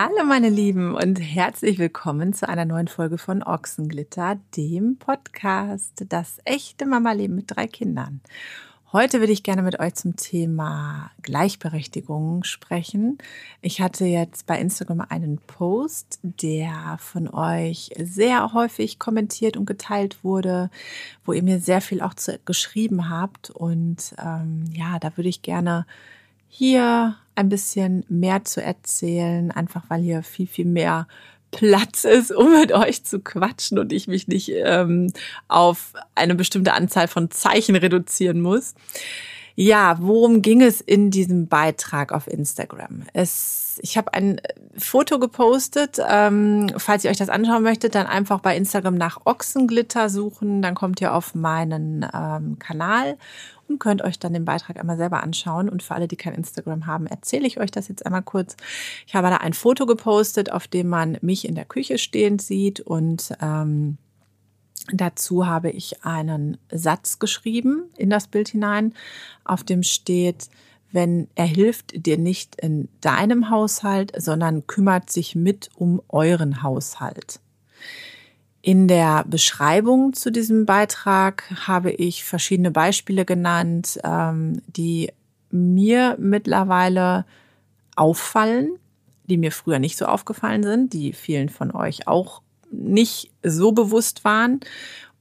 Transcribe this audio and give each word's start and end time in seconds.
Hallo 0.00 0.24
meine 0.24 0.48
Lieben 0.48 0.94
und 0.94 1.16
herzlich 1.16 1.80
willkommen 1.80 2.32
zu 2.32 2.48
einer 2.48 2.64
neuen 2.64 2.86
Folge 2.86 3.18
von 3.18 3.42
Ochsenglitter, 3.42 4.38
dem 4.56 4.96
Podcast 4.96 6.04
Das 6.08 6.38
echte 6.44 6.86
Mama-Leben 6.86 7.34
mit 7.34 7.46
drei 7.48 7.66
Kindern. 7.66 8.20
Heute 8.92 9.18
würde 9.18 9.32
ich 9.32 9.42
gerne 9.42 9.62
mit 9.62 9.80
euch 9.80 9.94
zum 9.94 10.14
Thema 10.14 11.10
Gleichberechtigung 11.22 12.44
sprechen. 12.44 13.18
Ich 13.60 13.80
hatte 13.80 14.04
jetzt 14.04 14.46
bei 14.46 14.60
Instagram 14.60 15.00
einen 15.00 15.38
Post, 15.38 16.20
der 16.22 16.98
von 17.00 17.28
euch 17.28 17.90
sehr 17.98 18.52
häufig 18.52 19.00
kommentiert 19.00 19.56
und 19.56 19.66
geteilt 19.66 20.22
wurde, 20.22 20.70
wo 21.24 21.32
ihr 21.32 21.42
mir 21.42 21.58
sehr 21.58 21.80
viel 21.80 22.02
auch 22.02 22.14
zu, 22.14 22.38
geschrieben 22.44 23.10
habt. 23.10 23.50
Und 23.50 24.14
ähm, 24.24 24.62
ja, 24.72 25.00
da 25.00 25.16
würde 25.16 25.28
ich 25.28 25.42
gerne 25.42 25.86
hier 26.48 27.16
ein 27.34 27.48
bisschen 27.48 28.04
mehr 28.08 28.44
zu 28.44 28.62
erzählen, 28.62 29.50
einfach 29.50 29.84
weil 29.88 30.02
hier 30.02 30.22
viel, 30.22 30.46
viel 30.46 30.64
mehr 30.64 31.06
Platz 31.50 32.04
ist, 32.04 32.32
um 32.32 32.52
mit 32.52 32.72
euch 32.72 33.04
zu 33.04 33.20
quatschen 33.20 33.78
und 33.78 33.92
ich 33.92 34.08
mich 34.08 34.28
nicht 34.28 34.50
ähm, 34.54 35.12
auf 35.46 35.92
eine 36.14 36.34
bestimmte 36.34 36.72
Anzahl 36.72 37.08
von 37.08 37.30
Zeichen 37.30 37.76
reduzieren 37.76 38.40
muss. 38.40 38.74
Ja, 39.60 39.98
worum 40.00 40.40
ging 40.40 40.62
es 40.62 40.80
in 40.80 41.10
diesem 41.10 41.48
Beitrag 41.48 42.12
auf 42.12 42.28
Instagram? 42.28 43.02
Es, 43.12 43.80
ich 43.82 43.96
habe 43.96 44.14
ein 44.14 44.40
Foto 44.76 45.18
gepostet. 45.18 45.98
Ähm, 46.08 46.68
falls 46.76 47.02
ihr 47.02 47.10
euch 47.10 47.16
das 47.16 47.28
anschauen 47.28 47.64
möchtet, 47.64 47.96
dann 47.96 48.06
einfach 48.06 48.38
bei 48.38 48.56
Instagram 48.56 48.94
nach 48.94 49.22
Ochsenglitter 49.24 50.10
suchen. 50.10 50.62
Dann 50.62 50.76
kommt 50.76 51.00
ihr 51.00 51.12
auf 51.12 51.34
meinen 51.34 52.06
ähm, 52.14 52.60
Kanal 52.60 53.18
und 53.68 53.78
könnt 53.78 54.02
euch 54.02 54.18
dann 54.18 54.32
den 54.32 54.44
Beitrag 54.44 54.78
einmal 54.78 54.96
selber 54.96 55.22
anschauen. 55.22 55.68
Und 55.68 55.82
für 55.82 55.94
alle, 55.94 56.08
die 56.08 56.16
kein 56.16 56.34
Instagram 56.34 56.86
haben, 56.86 57.06
erzähle 57.06 57.46
ich 57.46 57.60
euch 57.60 57.70
das 57.70 57.88
jetzt 57.88 58.04
einmal 58.06 58.22
kurz. 58.22 58.56
Ich 59.06 59.14
habe 59.14 59.28
da 59.28 59.36
ein 59.36 59.52
Foto 59.52 59.86
gepostet, 59.86 60.50
auf 60.50 60.66
dem 60.66 60.88
man 60.88 61.18
mich 61.20 61.46
in 61.46 61.54
der 61.54 61.64
Küche 61.64 61.98
stehend 61.98 62.42
sieht 62.42 62.80
und 62.80 63.32
ähm, 63.40 63.98
Dazu 64.92 65.46
habe 65.46 65.70
ich 65.70 66.04
einen 66.04 66.56
Satz 66.72 67.18
geschrieben 67.18 67.90
in 67.96 68.08
das 68.08 68.26
Bild 68.26 68.48
hinein, 68.48 68.94
auf 69.44 69.62
dem 69.62 69.82
steht, 69.82 70.48
wenn 70.92 71.28
er 71.34 71.44
hilft 71.44 72.06
dir 72.06 72.16
nicht 72.16 72.56
in 72.56 72.88
deinem 73.00 73.50
Haushalt, 73.50 74.12
sondern 74.16 74.66
kümmert 74.66 75.10
sich 75.10 75.34
mit 75.34 75.70
um 75.74 76.00
euren 76.08 76.62
Haushalt. 76.62 77.40
In 78.68 78.86
der 78.86 79.24
Beschreibung 79.26 80.12
zu 80.12 80.30
diesem 80.30 80.66
Beitrag 80.66 81.44
habe 81.66 81.90
ich 81.90 82.24
verschiedene 82.24 82.70
Beispiele 82.70 83.24
genannt, 83.24 83.98
ähm, 84.04 84.60
die 84.66 85.10
mir 85.50 86.18
mittlerweile 86.20 87.24
auffallen, 87.96 88.78
die 89.24 89.38
mir 89.38 89.52
früher 89.52 89.78
nicht 89.78 89.96
so 89.96 90.04
aufgefallen 90.04 90.64
sind, 90.64 90.92
die 90.92 91.14
vielen 91.14 91.48
von 91.48 91.70
euch 91.70 92.06
auch 92.06 92.42
nicht 92.70 93.30
so 93.42 93.72
bewusst 93.72 94.26
waren. 94.26 94.60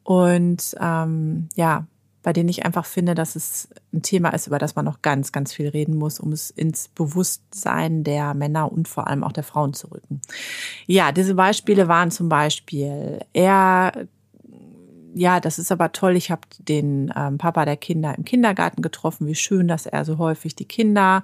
Und 0.04 0.76
ähm, 0.82 1.48
ja, 1.56 1.86
bei 2.28 2.34
denen 2.34 2.50
ich 2.50 2.66
einfach 2.66 2.86
finde, 2.86 3.16
dass 3.16 3.38
es 3.38 3.70
ein 3.94 4.02
Thema 4.02 4.32
ist, 4.32 4.48
über 4.48 4.60
das 4.60 4.76
man 4.76 4.84
noch 4.84 5.02
ganz, 5.02 5.32
ganz 5.32 5.54
viel 5.54 5.70
reden 5.70 5.96
muss, 5.96 6.20
um 6.20 6.34
es 6.34 6.50
ins 6.50 6.90
Bewusstsein 6.90 8.04
der 8.04 8.34
Männer 8.34 8.70
und 8.70 8.90
vor 8.90 9.08
allem 9.08 9.24
auch 9.24 9.32
der 9.32 9.46
Frauen 9.46 9.74
zu 9.74 9.88
rücken. 9.88 10.20
Ja, 10.88 11.14
diese 11.14 11.36
Beispiele 11.36 11.88
waren 11.88 12.12
zum 12.12 12.28
Beispiel, 12.28 13.20
er 13.32 14.10
ja, 15.14 15.40
das 15.40 15.58
ist 15.58 15.72
aber 15.72 15.94
toll. 15.94 16.18
Ich 16.18 16.30
habe 16.30 16.42
den 16.60 17.14
ähm, 17.16 17.38
Papa 17.38 17.64
der 17.64 17.78
Kinder 17.78 18.14
im 18.18 18.26
Kindergarten 18.26 18.82
getroffen. 18.82 19.26
Wie 19.26 19.34
schön, 19.34 19.70
dass 19.70 19.86
er 19.86 20.04
so 20.04 20.18
häufig 20.18 20.54
die 20.54 20.68
Kinder 20.68 21.24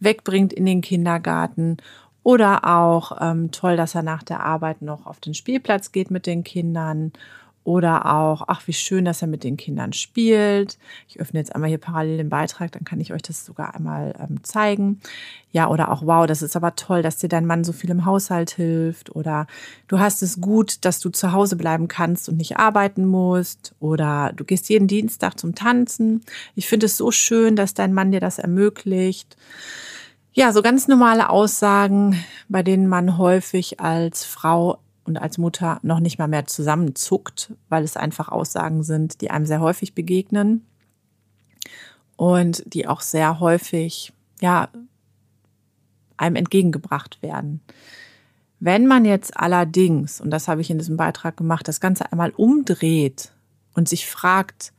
wegbringt 0.00 0.54
in 0.54 0.64
den 0.64 0.80
Kindergarten. 0.80 1.76
Oder 2.22 2.64
auch 2.64 3.18
ähm, 3.20 3.50
toll, 3.50 3.76
dass 3.76 3.94
er 3.94 4.02
nach 4.02 4.22
der 4.22 4.40
Arbeit 4.40 4.80
noch 4.80 5.04
auf 5.04 5.20
den 5.20 5.34
Spielplatz 5.34 5.92
geht 5.92 6.10
mit 6.10 6.24
den 6.24 6.42
Kindern. 6.42 7.12
Oder 7.68 8.06
auch, 8.14 8.44
ach, 8.46 8.62
wie 8.64 8.72
schön, 8.72 9.04
dass 9.04 9.20
er 9.20 9.28
mit 9.28 9.44
den 9.44 9.58
Kindern 9.58 9.92
spielt. 9.92 10.78
Ich 11.06 11.20
öffne 11.20 11.38
jetzt 11.38 11.54
einmal 11.54 11.68
hier 11.68 11.76
parallel 11.76 12.16
den 12.16 12.30
Beitrag, 12.30 12.72
dann 12.72 12.84
kann 12.84 12.98
ich 12.98 13.12
euch 13.12 13.20
das 13.20 13.44
sogar 13.44 13.74
einmal 13.74 14.14
ähm, 14.18 14.42
zeigen. 14.42 15.02
Ja, 15.52 15.68
oder 15.68 15.90
auch, 15.92 16.00
wow, 16.00 16.26
das 16.26 16.40
ist 16.40 16.56
aber 16.56 16.76
toll, 16.76 17.02
dass 17.02 17.18
dir 17.18 17.28
dein 17.28 17.44
Mann 17.44 17.64
so 17.64 17.74
viel 17.74 17.90
im 17.90 18.06
Haushalt 18.06 18.52
hilft. 18.52 19.14
Oder 19.14 19.46
du 19.86 19.98
hast 19.98 20.22
es 20.22 20.40
gut, 20.40 20.86
dass 20.86 21.00
du 21.00 21.10
zu 21.10 21.32
Hause 21.32 21.56
bleiben 21.56 21.88
kannst 21.88 22.30
und 22.30 22.38
nicht 22.38 22.56
arbeiten 22.56 23.04
musst. 23.04 23.74
Oder 23.80 24.32
du 24.34 24.46
gehst 24.46 24.70
jeden 24.70 24.88
Dienstag 24.88 25.38
zum 25.38 25.54
Tanzen. 25.54 26.22
Ich 26.54 26.68
finde 26.68 26.86
es 26.86 26.96
so 26.96 27.10
schön, 27.10 27.54
dass 27.54 27.74
dein 27.74 27.92
Mann 27.92 28.12
dir 28.12 28.20
das 28.20 28.38
ermöglicht. 28.38 29.36
Ja, 30.32 30.52
so 30.52 30.62
ganz 30.62 30.88
normale 30.88 31.28
Aussagen, 31.28 32.16
bei 32.48 32.62
denen 32.62 32.86
man 32.86 33.18
häufig 33.18 33.78
als 33.78 34.24
Frau 34.24 34.78
und 35.08 35.16
als 35.16 35.38
Mutter 35.38 35.80
noch 35.82 36.00
nicht 36.00 36.18
mal 36.18 36.28
mehr 36.28 36.46
zusammenzuckt, 36.46 37.52
weil 37.68 37.82
es 37.82 37.96
einfach 37.96 38.28
Aussagen 38.28 38.82
sind, 38.82 39.20
die 39.20 39.30
einem 39.30 39.46
sehr 39.46 39.60
häufig 39.60 39.94
begegnen 39.94 40.64
und 42.16 42.62
die 42.72 42.86
auch 42.86 43.00
sehr 43.00 43.40
häufig, 43.40 44.12
ja, 44.40 44.68
einem 46.16 46.36
entgegengebracht 46.36 47.22
werden. 47.22 47.60
Wenn 48.60 48.86
man 48.86 49.04
jetzt 49.04 49.36
allerdings, 49.36 50.20
und 50.20 50.30
das 50.30 50.48
habe 50.48 50.60
ich 50.60 50.70
in 50.70 50.78
diesem 50.78 50.96
Beitrag 50.96 51.36
gemacht, 51.36 51.68
das 51.68 51.80
Ganze 51.80 52.10
einmal 52.12 52.30
umdreht 52.30 53.32
und 53.74 53.88
sich 53.88 54.06
fragt, 54.06 54.72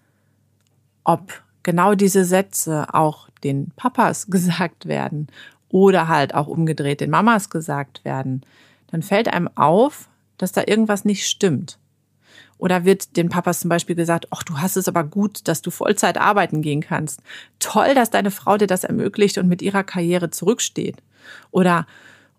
ob 1.03 1.41
genau 1.63 1.95
diese 1.95 2.25
Sätze 2.25 2.93
auch 2.93 3.29
den 3.43 3.71
Papas 3.75 4.27
gesagt 4.29 4.85
werden 4.85 5.27
oder 5.69 6.07
halt 6.07 6.35
auch 6.35 6.47
umgedreht 6.47 6.99
den 7.01 7.09
Mamas 7.09 7.49
gesagt 7.49 8.03
werden, 8.03 8.43
dann 8.91 9.01
fällt 9.01 9.27
einem 9.27 9.49
auf, 9.55 10.09
dass 10.39 10.51
da 10.51 10.63
irgendwas 10.65 11.05
nicht 11.05 11.27
stimmt. 11.27 11.77
Oder 12.57 12.83
wird 12.83 13.15
den 13.15 13.29
Papas 13.29 13.61
zum 13.61 13.69
Beispiel 13.69 13.95
gesagt, 13.95 14.27
ach, 14.31 14.43
du 14.43 14.57
hast 14.57 14.75
es 14.75 14.87
aber 14.87 15.03
gut, 15.03 15.47
dass 15.47 15.61
du 15.61 15.71
Vollzeit 15.71 16.17
arbeiten 16.17 16.61
gehen 16.61 16.81
kannst. 16.81 17.21
Toll, 17.59 17.95
dass 17.95 18.09
deine 18.09 18.31
Frau 18.31 18.57
dir 18.57 18.67
das 18.67 18.83
ermöglicht 18.83 19.37
und 19.37 19.47
mit 19.47 19.61
ihrer 19.61 19.83
Karriere 19.83 20.29
zurücksteht. 20.29 20.97
Oder, 21.51 21.87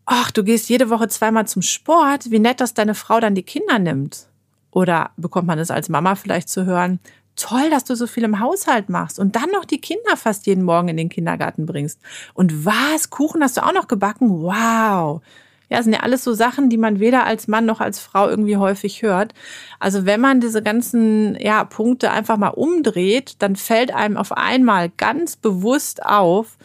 ach, 0.05 0.31
du 0.31 0.45
gehst 0.45 0.69
jede 0.69 0.91
Woche 0.91 1.09
zweimal 1.09 1.47
zum 1.47 1.63
Sport. 1.63 2.31
Wie 2.31 2.39
nett, 2.39 2.61
dass 2.61 2.75
deine 2.75 2.95
Frau 2.95 3.19
dann 3.19 3.35
die 3.35 3.43
Kinder 3.43 3.79
nimmt. 3.79 4.27
Oder 4.71 5.11
bekommt 5.17 5.47
man 5.47 5.59
es 5.59 5.71
als 5.71 5.89
Mama 5.89 6.15
vielleicht 6.15 6.51
zu 6.51 6.67
hören, 6.67 7.01
toll, 7.35 7.71
dass 7.71 7.85
du 7.85 7.95
so 7.97 8.07
viel 8.07 8.25
im 8.25 8.41
Haushalt 8.41 8.91
machst 8.91 9.19
und 9.19 9.37
dann 9.37 9.51
noch 9.51 9.65
die 9.65 9.81
Kinder 9.81 10.17
fast 10.17 10.47
jeden 10.47 10.65
Morgen 10.65 10.89
in 10.89 10.99
den 10.99 11.09
Kindergarten 11.09 11.65
bringst. 11.65 11.99
Und 12.35 12.67
was? 12.67 13.09
Kuchen 13.09 13.43
hast 13.43 13.57
du 13.57 13.65
auch 13.65 13.73
noch 13.73 13.89
gebacken? 13.89 14.29
Wow. 14.43 15.23
Ja, 15.71 15.83
sind 15.83 15.93
ja 15.93 16.01
alles 16.01 16.25
so 16.25 16.35
Sachen, 16.35 16.69
die 16.69 16.77
man 16.77 16.99
weder 16.99 17.25
als 17.25 17.47
Mann 17.47 17.65
noch 17.65 17.81
als 17.81 18.01
Frau 18.01 18.29
irgendwie 18.29 18.57
häufig 18.57 19.03
hört. 19.03 19.35
Also 19.79 20.05
wenn 20.05 20.21
man 20.21 20.41
diese 20.41 20.63
ganzen 20.63 21.37
ja, 21.41 21.63
Punkte 21.65 22.11
einfach 22.11 22.37
mal 22.37 22.49
umdreht, 22.49 23.37
dann 23.39 23.55
fällt 23.55 23.95
einem 23.95 24.17
auf 24.17 24.33
einmal 24.33 24.91
ganz 24.91 25.37
bewusst 25.37 26.05
auf, 26.05 26.59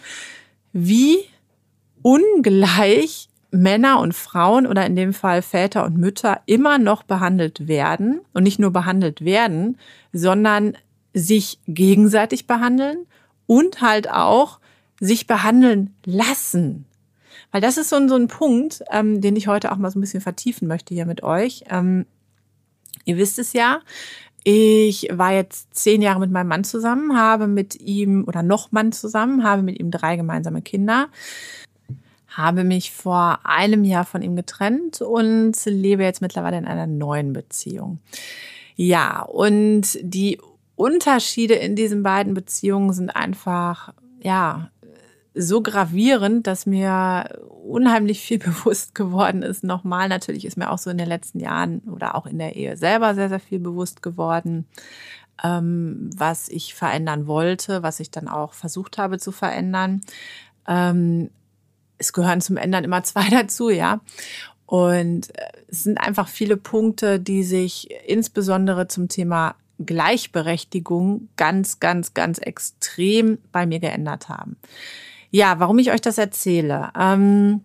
wie 0.74 1.20
ungleich 2.02 3.30
Männer 3.52 4.00
und 4.00 4.14
Frauen 4.14 4.68
oder 4.68 4.86
in 4.86 4.96
dem 4.96 5.14
Fall 5.14 5.42
Väter 5.42 5.86
und 5.86 5.98
Mütter 5.98 6.42
immer 6.46 6.78
noch 6.78 7.04
behandelt 7.04 7.68
werden 7.68 8.22
und 8.34 8.44
nicht 8.44 8.60
nur 8.60 8.72
behandelt 8.72 9.24
werden, 9.24 9.78
sondern 10.14 10.76
sich 11.14 11.60
gegenseitig 11.68 12.48
behandeln 12.48 13.06
und 13.48 13.82
halt 13.82 14.10
auch 14.12 14.60
sich 15.00 15.28
behandeln 15.28 15.94
lassen. 16.06 16.86
Weil 17.56 17.62
das 17.62 17.78
ist 17.78 17.88
so 17.88 17.96
ein, 17.96 18.10
so 18.10 18.16
ein 18.16 18.28
Punkt, 18.28 18.84
ähm, 18.92 19.22
den 19.22 19.38
ich 19.38 19.48
heute 19.48 19.72
auch 19.72 19.78
mal 19.78 19.90
so 19.90 19.98
ein 19.98 20.02
bisschen 20.02 20.20
vertiefen 20.20 20.68
möchte 20.68 20.94
hier 20.94 21.06
mit 21.06 21.24
euch. 21.24 21.64
Ähm, 21.70 22.06
ihr 23.06 23.16
wisst 23.16 23.40
es 23.40 23.54
ja, 23.54 23.80
ich 24.44 25.08
war 25.10 25.32
jetzt 25.32 25.74
zehn 25.74 26.02
Jahre 26.02 26.20
mit 26.20 26.32
meinem 26.32 26.50
Mann 26.50 26.66
zusammen, 26.66 27.18
habe 27.18 27.48
mit 27.48 27.80
ihm 27.80 28.26
oder 28.28 28.44
noch 28.44 28.74
Mann 28.74 28.92
zusammen, 28.92 29.46
habe 29.46 29.62
mit 29.62 29.80
ihm 29.80 29.90
drei 29.90 30.18
gemeinsame 30.18 30.62
Kinder, 30.64 31.08
habe 32.28 32.66
mich 32.66 32.92
vor 32.92 33.40
einem 33.46 33.86
Jahr 33.86 34.04
von 34.04 34.22
ihm 34.22 34.36
getrennt 34.36 35.00
und 35.00 35.56
lebe 35.64 36.04
jetzt 36.04 36.22
mittlerweile 36.22 36.58
in 36.58 36.66
einer 36.66 36.88
neuen 36.88 37.32
Beziehung. 37.32 38.00
Ja, 38.76 39.22
und 39.22 39.98
die 40.02 40.42
Unterschiede 40.76 41.54
in 41.54 41.78
diesen 41.78 42.04
beiden 42.04 42.34
Beziehungen 42.34 42.92
sind 42.92 43.12
einfach, 43.12 43.94
ja, 44.22 44.72
so 45.36 45.62
gravierend, 45.62 46.48
dass 46.48 46.66
mir 46.66 47.42
unheimlich 47.64 48.22
viel 48.22 48.40
bewusst 48.40 48.96
geworden 48.96 49.44
ist. 49.44 49.64
Nochmal, 49.64 50.10
natürlich 50.10 50.46
ist 50.46 50.58
mir 50.58 50.72
auch 50.72 50.78
so 50.78 50.90
in 50.90 50.98
den 50.98 51.08
letzten 51.08 51.40
Jahren 51.40 51.80
oder 51.82 52.16
auch 52.16 52.26
in 52.26 52.40
der 52.40 52.56
Ehe 52.56 52.78
selber 52.78 53.14
sehr, 53.16 53.30
sehr 53.30 53.40
viel 53.40 53.60
bewusst 53.60 54.02
geworden, 54.02 54.66
ähm, 55.44 56.10
was 56.16 56.48
ich 56.48 56.74
verändern 56.74 57.28
wollte, 57.28 57.84
was 57.84 58.00
ich 58.00 58.12
dann 58.12 58.28
auch 58.28 58.54
versucht 58.54 58.98
habe 58.98 59.20
zu 59.20 59.32
verändern. 59.32 60.02
Ähm, 60.68 61.30
es 61.98 62.14
gehören 62.14 62.42
zum 62.42 62.58
Ändern 62.58 62.84
immer 62.84 63.04
zwei 63.04 63.30
dazu, 63.30 63.70
ja. 63.70 64.00
Und 64.66 65.38
äh, 65.38 65.52
es 65.68 65.84
sind 65.84 65.98
einfach 65.98 66.28
viele 66.28 66.58
Punkte, 66.58 67.20
die 67.20 67.44
sich 67.44 67.90
insbesondere 68.08 68.88
zum 68.88 69.10
Thema 69.10 69.56
Gleichberechtigung 69.86 71.28
ganz, 71.36 71.80
ganz, 71.82 72.14
ganz 72.14 72.40
extrem 72.40 73.40
bei 73.52 73.66
mir 73.66 73.80
geändert 73.80 74.30
haben. 74.30 74.56
Ja, 75.36 75.60
warum 75.60 75.80
ich 75.80 75.92
euch 75.92 76.00
das 76.00 76.18
erzähle. 76.18 76.92
Ähm, 76.98 77.60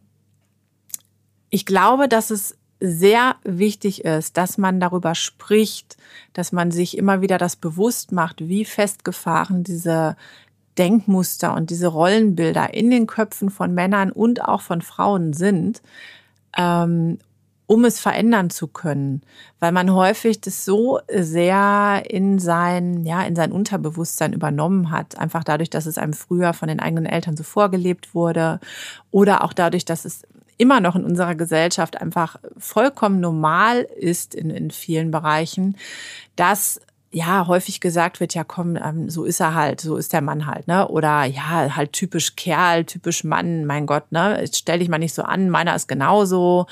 ich 1.51 1.65
glaube, 1.65 2.09
dass 2.09 2.33
es 2.33 2.59
sehr 2.81 3.37
wichtig 3.45 4.05
ist, 4.05 4.37
dass 4.37 4.59
man 4.59 4.81
darüber 4.81 5.15
spricht, 5.15 5.97
dass 6.33 6.51
man 6.51 6.73
sich 6.73 6.99
immer 6.99 7.21
wieder 7.21 7.39
das 7.39 7.55
bewusst 7.55 8.11
macht, 8.11 8.41
wie 8.41 8.65
festgefahren 8.65 9.63
diese 9.63 10.17
Denkmuster 10.79 11.55
und 11.55 11.71
diese 11.71 11.87
Rollenbilder 11.87 12.75
in 12.75 12.91
den 12.91 13.07
Köpfen 13.07 13.51
von 13.51 13.73
Männern 13.73 14.11
und 14.11 14.43
auch 14.43 14.63
von 14.63 14.83
Frauen 14.83 15.33
sind, 15.33 15.81
ähm, 16.59 17.19
um 17.71 17.85
es 17.85 18.01
verändern 18.01 18.51
zu 18.51 18.67
können, 18.67 19.23
weil 19.61 19.71
man 19.71 19.95
häufig 19.95 20.41
das 20.41 20.65
so 20.65 20.99
sehr 21.09 22.03
in 22.09 22.41
sein, 22.41 23.05
ja, 23.05 23.23
in 23.23 23.37
sein 23.37 23.53
Unterbewusstsein 23.53 24.33
übernommen 24.33 24.91
hat, 24.91 25.17
einfach 25.17 25.45
dadurch, 25.45 25.71
dass 25.71 25.87
es 25.87 25.97
einem 25.97 26.13
früher 26.13 26.53
von 26.53 26.67
den 26.67 26.81
eigenen 26.81 27.07
Eltern 27.07 27.37
so 27.37 27.45
vorgelebt 27.45 28.13
wurde. 28.13 28.59
Oder 29.13 29.45
auch 29.45 29.53
dadurch, 29.53 29.85
dass 29.85 30.05
es 30.05 30.23
immer 30.59 30.81
noch 30.81 30.97
in 30.97 31.05
unserer 31.05 31.37
Gesellschaft 31.37 32.03
einfach 32.03 32.41
vollkommen 32.59 33.21
normal 33.21 33.83
ist 33.83 34.35
in, 34.35 34.51
in 34.51 34.73
vielen 34.73 35.13
Bereichen, 35.13 35.77
dass 36.35 36.81
ja, 37.13 37.49
häufig 37.49 37.81
gesagt 37.81 38.21
wird, 38.21 38.35
ja 38.35 38.45
komm, 38.45 38.77
ähm, 38.77 39.11
so 39.11 39.25
ist 39.25 39.41
er 39.41 39.55
halt, 39.55 39.81
so 39.81 39.97
ist 39.97 40.13
der 40.13 40.21
Mann 40.21 40.47
halt, 40.47 40.69
ne? 40.69 40.87
Oder 40.87 41.25
ja, 41.25 41.75
halt 41.75 41.93
typisch 41.93 42.37
Kerl, 42.37 42.85
typisch 42.85 43.25
Mann, 43.25 43.67
mein 43.67 43.87
Gott, 43.87 44.13
ne? 44.13 44.41
Jetzt 44.41 44.59
stell 44.59 44.79
dich 44.79 44.89
mal 44.89 44.99
nicht 44.99 45.15
so 45.15 45.23
an, 45.23 45.51
meiner 45.51 45.75
ist 45.75 45.89
genauso. 45.89 46.67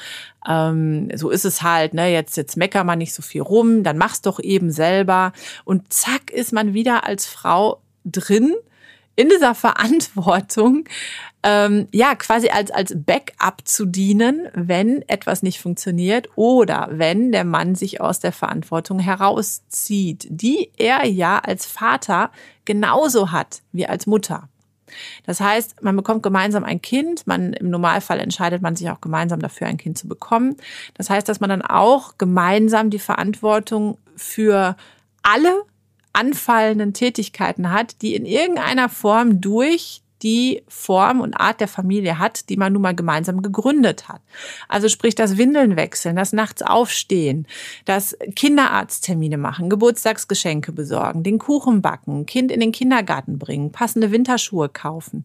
Ähm, 0.46 1.10
so 1.16 1.30
ist 1.30 1.44
es 1.44 1.62
halt, 1.62 1.92
ne? 1.92 2.12
Jetzt, 2.12 2.36
jetzt 2.36 2.56
mecker 2.56 2.84
man 2.84 2.98
nicht 2.98 3.14
so 3.14 3.22
viel 3.22 3.42
rum, 3.42 3.82
dann 3.82 3.98
mach's 3.98 4.22
doch 4.22 4.38
eben 4.38 4.70
selber. 4.70 5.32
Und 5.64 5.92
zack 5.92 6.30
ist 6.30 6.52
man 6.52 6.72
wieder 6.72 7.04
als 7.04 7.26
Frau 7.26 7.80
drin 8.04 8.54
in 9.18 9.28
dieser 9.28 9.56
Verantwortung, 9.56 10.84
ähm, 11.42 11.88
ja, 11.92 12.14
quasi 12.14 12.50
als, 12.50 12.70
als 12.70 12.94
Backup 12.96 13.66
zu 13.66 13.84
dienen, 13.84 14.46
wenn 14.54 15.02
etwas 15.08 15.42
nicht 15.42 15.60
funktioniert 15.60 16.28
oder 16.36 16.88
wenn 16.92 17.32
der 17.32 17.44
Mann 17.44 17.74
sich 17.74 18.00
aus 18.00 18.20
der 18.20 18.30
Verantwortung 18.30 19.00
herauszieht, 19.00 20.28
die 20.30 20.70
er 20.76 21.04
ja 21.04 21.40
als 21.40 21.66
Vater 21.66 22.30
genauso 22.64 23.32
hat 23.32 23.62
wie 23.72 23.88
als 23.88 24.06
Mutter. 24.06 24.48
Das 25.26 25.40
heißt, 25.40 25.82
man 25.82 25.96
bekommt 25.96 26.22
gemeinsam 26.22 26.62
ein 26.62 26.80
Kind. 26.80 27.26
Man 27.26 27.54
im 27.54 27.70
Normalfall 27.70 28.20
entscheidet 28.20 28.62
man 28.62 28.76
sich 28.76 28.88
auch 28.88 29.00
gemeinsam 29.00 29.40
dafür, 29.40 29.66
ein 29.66 29.78
Kind 29.78 29.98
zu 29.98 30.06
bekommen. 30.06 30.56
Das 30.94 31.10
heißt, 31.10 31.28
dass 31.28 31.40
man 31.40 31.50
dann 31.50 31.62
auch 31.62 32.18
gemeinsam 32.18 32.88
die 32.88 33.00
Verantwortung 33.00 33.98
für 34.14 34.76
alle 35.24 35.64
anfallenden 36.12 36.92
Tätigkeiten 36.94 37.70
hat, 37.70 38.02
die 38.02 38.14
in 38.14 38.26
irgendeiner 38.26 38.88
Form 38.88 39.40
durch 39.40 40.02
die 40.22 40.62
Form 40.68 41.20
und 41.20 41.34
Art 41.34 41.60
der 41.60 41.68
Familie 41.68 42.18
hat, 42.18 42.48
die 42.48 42.56
man 42.56 42.72
nun 42.72 42.82
mal 42.82 42.94
gemeinsam 42.94 43.42
gegründet 43.42 44.08
hat. 44.08 44.20
Also 44.68 44.88
sprich 44.88 45.14
das 45.14 45.36
Windeln 45.36 45.76
wechseln, 45.76 46.16
das 46.16 46.32
nachts 46.32 46.62
aufstehen, 46.62 47.46
das 47.84 48.16
Kinderarzttermine 48.34 49.38
machen, 49.38 49.70
Geburtstagsgeschenke 49.70 50.72
besorgen, 50.72 51.22
den 51.22 51.38
Kuchen 51.38 51.82
backen, 51.82 52.26
Kind 52.26 52.50
in 52.50 52.60
den 52.60 52.72
Kindergarten 52.72 53.38
bringen, 53.38 53.70
passende 53.70 54.10
Winterschuhe 54.10 54.68
kaufen. 54.68 55.22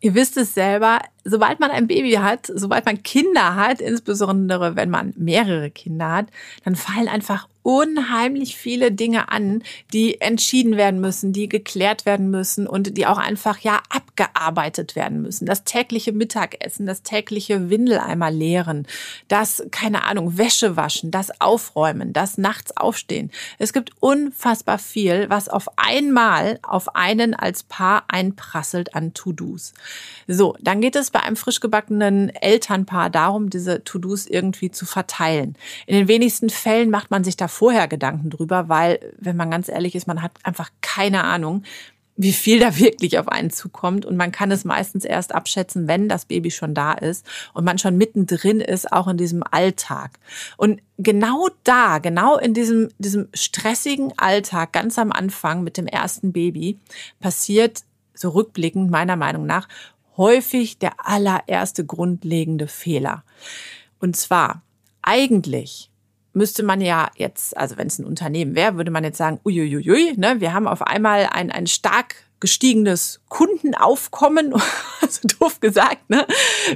Ihr 0.00 0.14
wisst 0.14 0.36
es 0.36 0.54
selber, 0.54 0.98
sobald 1.22 1.60
man 1.60 1.70
ein 1.70 1.86
Baby 1.86 2.14
hat, 2.14 2.50
sobald 2.52 2.84
man 2.86 3.04
Kinder 3.04 3.54
hat, 3.54 3.80
insbesondere 3.80 4.74
wenn 4.74 4.90
man 4.90 5.14
mehrere 5.16 5.70
Kinder 5.70 6.10
hat, 6.10 6.26
dann 6.64 6.74
fallen 6.74 7.06
einfach 7.06 7.46
unheimlich 7.62 8.56
viele 8.56 8.90
Dinge 8.90 9.30
an, 9.30 9.62
die 9.92 10.20
entschieden 10.20 10.76
werden 10.76 11.00
müssen, 11.00 11.32
die 11.32 11.48
geklärt 11.48 12.06
werden 12.06 12.30
müssen 12.30 12.66
und 12.66 12.96
die 12.96 13.06
auch 13.06 13.18
einfach 13.18 13.58
ja 13.58 13.80
abgearbeitet 13.88 14.96
werden 14.96 15.22
müssen. 15.22 15.46
Das 15.46 15.64
tägliche 15.64 16.12
Mittagessen, 16.12 16.86
das 16.86 17.02
tägliche 17.02 17.70
Windeleimer 17.70 18.30
leeren, 18.30 18.86
das, 19.28 19.62
keine 19.70 20.04
Ahnung, 20.04 20.38
Wäsche 20.38 20.76
waschen, 20.76 21.10
das 21.10 21.40
Aufräumen, 21.40 22.12
das 22.12 22.36
nachts 22.36 22.76
aufstehen. 22.76 23.30
Es 23.58 23.72
gibt 23.72 23.90
unfassbar 24.00 24.78
viel, 24.78 25.30
was 25.30 25.48
auf 25.48 25.68
einmal 25.76 26.58
auf 26.62 26.96
einen 26.96 27.34
als 27.34 27.62
Paar 27.62 28.04
einprasselt 28.08 28.94
an 28.94 29.14
To-Dos. 29.14 29.72
So, 30.26 30.56
dann 30.60 30.80
geht 30.80 30.96
es 30.96 31.10
bei 31.10 31.20
einem 31.20 31.36
frisch 31.36 31.60
gebackenen 31.60 32.30
Elternpaar 32.30 33.10
darum, 33.10 33.50
diese 33.50 33.84
To-Dos 33.84 34.26
irgendwie 34.26 34.70
zu 34.70 34.84
verteilen. 34.84 35.56
In 35.86 35.94
den 35.94 36.08
wenigsten 36.08 36.50
Fällen 36.50 36.90
macht 36.90 37.10
man 37.10 37.22
sich 37.22 37.36
da 37.36 37.48
vorher 37.52 37.88
Gedanken 37.88 38.30
drüber, 38.30 38.68
weil, 38.68 39.14
wenn 39.18 39.36
man 39.36 39.50
ganz 39.50 39.68
ehrlich 39.68 39.94
ist, 39.94 40.06
man 40.06 40.22
hat 40.22 40.32
einfach 40.42 40.70
keine 40.80 41.24
Ahnung, 41.24 41.64
wie 42.16 42.32
viel 42.32 42.58
da 42.58 42.76
wirklich 42.78 43.18
auf 43.18 43.28
einen 43.28 43.50
zukommt. 43.50 44.04
Und 44.04 44.16
man 44.16 44.32
kann 44.32 44.50
es 44.50 44.64
meistens 44.64 45.04
erst 45.04 45.34
abschätzen, 45.34 45.88
wenn 45.88 46.08
das 46.08 46.24
Baby 46.24 46.50
schon 46.50 46.74
da 46.74 46.92
ist 46.92 47.26
und 47.54 47.64
man 47.64 47.78
schon 47.78 47.96
mittendrin 47.96 48.60
ist, 48.60 48.92
auch 48.92 49.08
in 49.08 49.16
diesem 49.16 49.42
Alltag. 49.48 50.18
Und 50.56 50.80
genau 50.98 51.48
da, 51.64 51.98
genau 51.98 52.38
in 52.38 52.54
diesem, 52.54 52.88
diesem 52.98 53.28
stressigen 53.34 54.12
Alltag, 54.16 54.72
ganz 54.72 54.98
am 54.98 55.12
Anfang 55.12 55.62
mit 55.62 55.76
dem 55.76 55.86
ersten 55.86 56.32
Baby, 56.32 56.78
passiert 57.20 57.82
so 58.14 58.30
rückblickend 58.30 58.90
meiner 58.90 59.16
Meinung 59.16 59.46
nach 59.46 59.68
häufig 60.16 60.78
der 60.78 60.92
allererste 61.06 61.84
grundlegende 61.86 62.66
Fehler. 62.66 63.24
Und 63.98 64.16
zwar, 64.16 64.62
eigentlich 65.00 65.90
müsste 66.32 66.62
man 66.62 66.80
ja 66.80 67.10
jetzt, 67.16 67.56
also 67.56 67.76
wenn 67.76 67.86
es 67.86 67.98
ein 67.98 68.06
Unternehmen 68.06 68.54
wäre, 68.54 68.76
würde 68.76 68.90
man 68.90 69.04
jetzt 69.04 69.18
sagen, 69.18 69.40
uiuiui, 69.44 70.14
ne, 70.16 70.40
wir 70.40 70.52
haben 70.52 70.66
auf 70.66 70.82
einmal 70.82 71.28
ein, 71.30 71.50
ein 71.50 71.66
stark 71.66 72.16
gestiegenes 72.42 73.20
Kundenaufkommen, 73.28 74.52
also 75.00 75.28
doof 75.38 75.60
gesagt, 75.60 76.10
ne? 76.10 76.26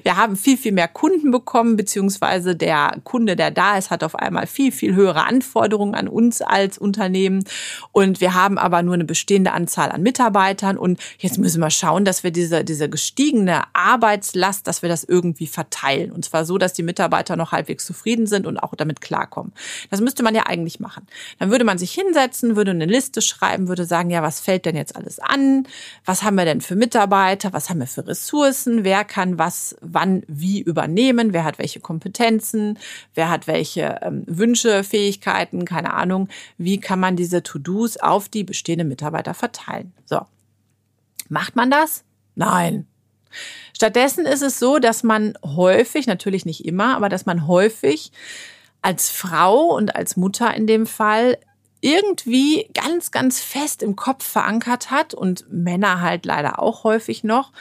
Wir 0.04 0.16
haben 0.16 0.36
viel, 0.36 0.56
viel 0.56 0.70
mehr 0.70 0.86
Kunden 0.86 1.32
bekommen, 1.32 1.76
beziehungsweise 1.76 2.54
der 2.54 2.98
Kunde, 3.02 3.34
der 3.34 3.50
da 3.50 3.76
ist, 3.76 3.90
hat 3.90 4.04
auf 4.04 4.14
einmal 4.14 4.46
viel, 4.46 4.70
viel 4.70 4.94
höhere 4.94 5.24
Anforderungen 5.24 5.96
an 5.96 6.06
uns 6.06 6.40
als 6.40 6.78
Unternehmen. 6.78 7.44
Und 7.90 8.20
wir 8.20 8.34
haben 8.34 8.58
aber 8.58 8.82
nur 8.82 8.94
eine 8.94 9.04
bestehende 9.04 9.52
Anzahl 9.52 9.90
an 9.90 10.02
Mitarbeitern. 10.02 10.78
Und 10.78 11.00
jetzt 11.18 11.36
müssen 11.36 11.60
wir 11.60 11.70
schauen, 11.70 12.04
dass 12.04 12.22
wir 12.22 12.30
diese, 12.30 12.62
diese 12.62 12.88
gestiegene 12.88 13.64
Arbeitslast, 13.72 14.68
dass 14.68 14.82
wir 14.82 14.88
das 14.88 15.02
irgendwie 15.02 15.48
verteilen. 15.48 16.12
Und 16.12 16.24
zwar 16.24 16.44
so, 16.44 16.58
dass 16.58 16.74
die 16.74 16.84
Mitarbeiter 16.84 17.34
noch 17.34 17.50
halbwegs 17.50 17.84
zufrieden 17.84 18.26
sind 18.26 18.46
und 18.46 18.56
auch 18.56 18.76
damit 18.76 19.00
klarkommen. 19.00 19.52
Das 19.90 20.00
müsste 20.00 20.22
man 20.22 20.34
ja 20.34 20.46
eigentlich 20.46 20.78
machen. 20.78 21.08
Dann 21.40 21.50
würde 21.50 21.64
man 21.64 21.76
sich 21.76 21.90
hinsetzen, 21.92 22.54
würde 22.54 22.70
eine 22.70 22.86
Liste 22.86 23.20
schreiben, 23.20 23.66
würde 23.66 23.84
sagen, 23.84 24.10
ja, 24.10 24.22
was 24.22 24.38
fällt 24.38 24.64
denn 24.64 24.76
jetzt 24.76 24.94
alles 24.94 25.18
an? 25.18 25.55
Was 26.04 26.22
haben 26.22 26.36
wir 26.36 26.44
denn 26.44 26.60
für 26.60 26.76
Mitarbeiter, 26.76 27.52
was 27.52 27.70
haben 27.70 27.80
wir 27.80 27.86
für 27.86 28.06
Ressourcen, 28.06 28.84
wer 28.84 29.04
kann 29.04 29.38
was 29.38 29.76
wann 29.80 30.22
wie 30.26 30.60
übernehmen, 30.60 31.32
wer 31.32 31.44
hat 31.44 31.58
welche 31.58 31.80
Kompetenzen, 31.80 32.78
wer 33.14 33.30
hat 33.30 33.46
welche 33.46 34.00
ähm, 34.02 34.24
Wünsche, 34.26 34.84
Fähigkeiten, 34.84 35.64
keine 35.64 35.94
Ahnung, 35.94 36.28
wie 36.58 36.80
kann 36.80 37.00
man 37.00 37.16
diese 37.16 37.42
To-Dos 37.42 37.96
auf 37.96 38.28
die 38.28 38.44
bestehenden 38.44 38.88
Mitarbeiter 38.88 39.34
verteilen. 39.34 39.92
So. 40.04 40.20
Macht 41.28 41.56
man 41.56 41.70
das? 41.70 42.04
Nein. 42.34 42.86
Stattdessen 43.74 44.24
ist 44.24 44.42
es 44.42 44.58
so, 44.58 44.78
dass 44.78 45.02
man 45.02 45.34
häufig, 45.44 46.06
natürlich 46.06 46.46
nicht 46.46 46.64
immer, 46.64 46.96
aber 46.96 47.08
dass 47.08 47.26
man 47.26 47.46
häufig 47.46 48.12
als 48.82 49.10
Frau 49.10 49.74
und 49.74 49.96
als 49.96 50.16
Mutter 50.16 50.54
in 50.54 50.66
dem 50.66 50.86
Fall 50.86 51.38
irgendwie 51.80 52.68
ganz, 52.74 53.10
ganz 53.10 53.40
fest 53.40 53.82
im 53.82 53.96
Kopf 53.96 54.24
verankert 54.24 54.90
hat 54.90 55.14
und 55.14 55.46
Männer 55.50 56.00
halt 56.00 56.26
leider 56.26 56.60
auch 56.60 56.84
häufig 56.84 57.24
noch, 57.24 57.52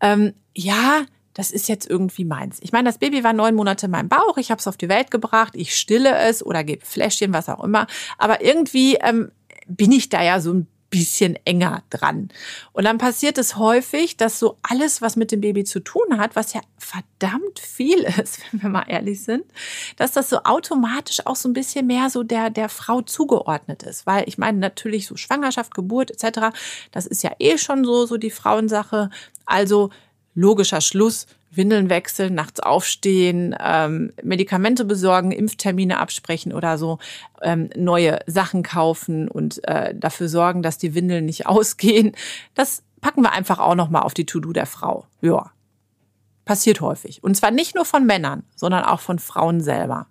ähm, 0.00 0.34
ja, 0.54 1.04
das 1.34 1.52
ist 1.52 1.68
jetzt 1.68 1.88
irgendwie 1.88 2.24
meins. 2.24 2.58
Ich 2.62 2.72
meine, 2.72 2.88
das 2.88 2.98
Baby 2.98 3.22
war 3.22 3.32
neun 3.32 3.54
Monate 3.54 3.86
in 3.86 3.92
meinem 3.92 4.08
Bauch, 4.08 4.38
ich 4.38 4.50
habe 4.50 4.58
es 4.58 4.66
auf 4.66 4.76
die 4.76 4.88
Welt 4.88 5.10
gebracht, 5.10 5.52
ich 5.54 5.76
stille 5.76 6.16
es 6.16 6.44
oder 6.44 6.64
gebe 6.64 6.84
Fläschchen, 6.84 7.32
was 7.32 7.48
auch 7.48 7.62
immer. 7.62 7.86
Aber 8.18 8.42
irgendwie 8.42 8.96
ähm, 8.96 9.30
bin 9.68 9.92
ich 9.92 10.08
da 10.08 10.22
ja 10.22 10.40
so 10.40 10.52
ein 10.52 10.66
bisschen 10.90 11.36
enger 11.44 11.82
dran. 11.90 12.30
Und 12.72 12.84
dann 12.84 12.98
passiert 12.98 13.36
es 13.38 13.56
häufig, 13.56 14.16
dass 14.16 14.38
so 14.38 14.58
alles, 14.62 15.02
was 15.02 15.16
mit 15.16 15.32
dem 15.32 15.40
Baby 15.40 15.64
zu 15.64 15.80
tun 15.80 16.18
hat, 16.18 16.34
was 16.34 16.54
ja 16.54 16.60
verdammt 16.78 17.58
viel 17.58 17.98
ist, 18.22 18.40
wenn 18.50 18.62
wir 18.62 18.68
mal 18.70 18.84
ehrlich 18.88 19.22
sind, 19.22 19.44
dass 19.96 20.12
das 20.12 20.30
so 20.30 20.38
automatisch 20.44 21.26
auch 21.26 21.36
so 21.36 21.48
ein 21.48 21.52
bisschen 21.52 21.86
mehr 21.86 22.10
so 22.10 22.22
der, 22.22 22.50
der 22.50 22.68
Frau 22.68 23.02
zugeordnet 23.02 23.82
ist. 23.82 24.06
Weil 24.06 24.24
ich 24.26 24.38
meine, 24.38 24.58
natürlich 24.58 25.06
so 25.06 25.16
Schwangerschaft, 25.16 25.74
Geburt 25.74 26.10
etc., 26.10 26.56
das 26.90 27.06
ist 27.06 27.22
ja 27.22 27.32
eh 27.38 27.58
schon 27.58 27.84
so, 27.84 28.06
so 28.06 28.16
die 28.16 28.30
Frauensache. 28.30 29.10
Also 29.44 29.90
logischer 30.34 30.80
Schluss, 30.80 31.26
Windeln 31.50 31.90
wechseln, 31.90 32.34
nachts 32.34 32.60
aufstehen, 32.60 33.54
ähm, 33.58 34.12
Medikamente 34.22 34.84
besorgen, 34.84 35.32
Impftermine 35.32 35.98
absprechen 35.98 36.52
oder 36.52 36.78
so, 36.78 36.98
ähm, 37.42 37.70
neue 37.76 38.18
Sachen 38.26 38.62
kaufen 38.62 39.28
und 39.28 39.66
äh, 39.66 39.94
dafür 39.94 40.28
sorgen, 40.28 40.62
dass 40.62 40.78
die 40.78 40.94
Windeln 40.94 41.26
nicht 41.26 41.46
ausgehen. 41.46 42.12
Das 42.54 42.82
packen 43.00 43.22
wir 43.22 43.32
einfach 43.32 43.58
auch 43.58 43.74
noch 43.74 43.90
mal 43.90 44.02
auf 44.02 44.14
die 44.14 44.26
To-Do 44.26 44.52
der 44.52 44.66
Frau. 44.66 45.06
Ja, 45.20 45.50
passiert 46.44 46.80
häufig 46.80 47.22
und 47.22 47.36
zwar 47.36 47.50
nicht 47.50 47.74
nur 47.74 47.84
von 47.84 48.06
Männern, 48.06 48.44
sondern 48.56 48.84
auch 48.84 49.00
von 49.00 49.18
Frauen 49.18 49.60
selber. 49.60 50.06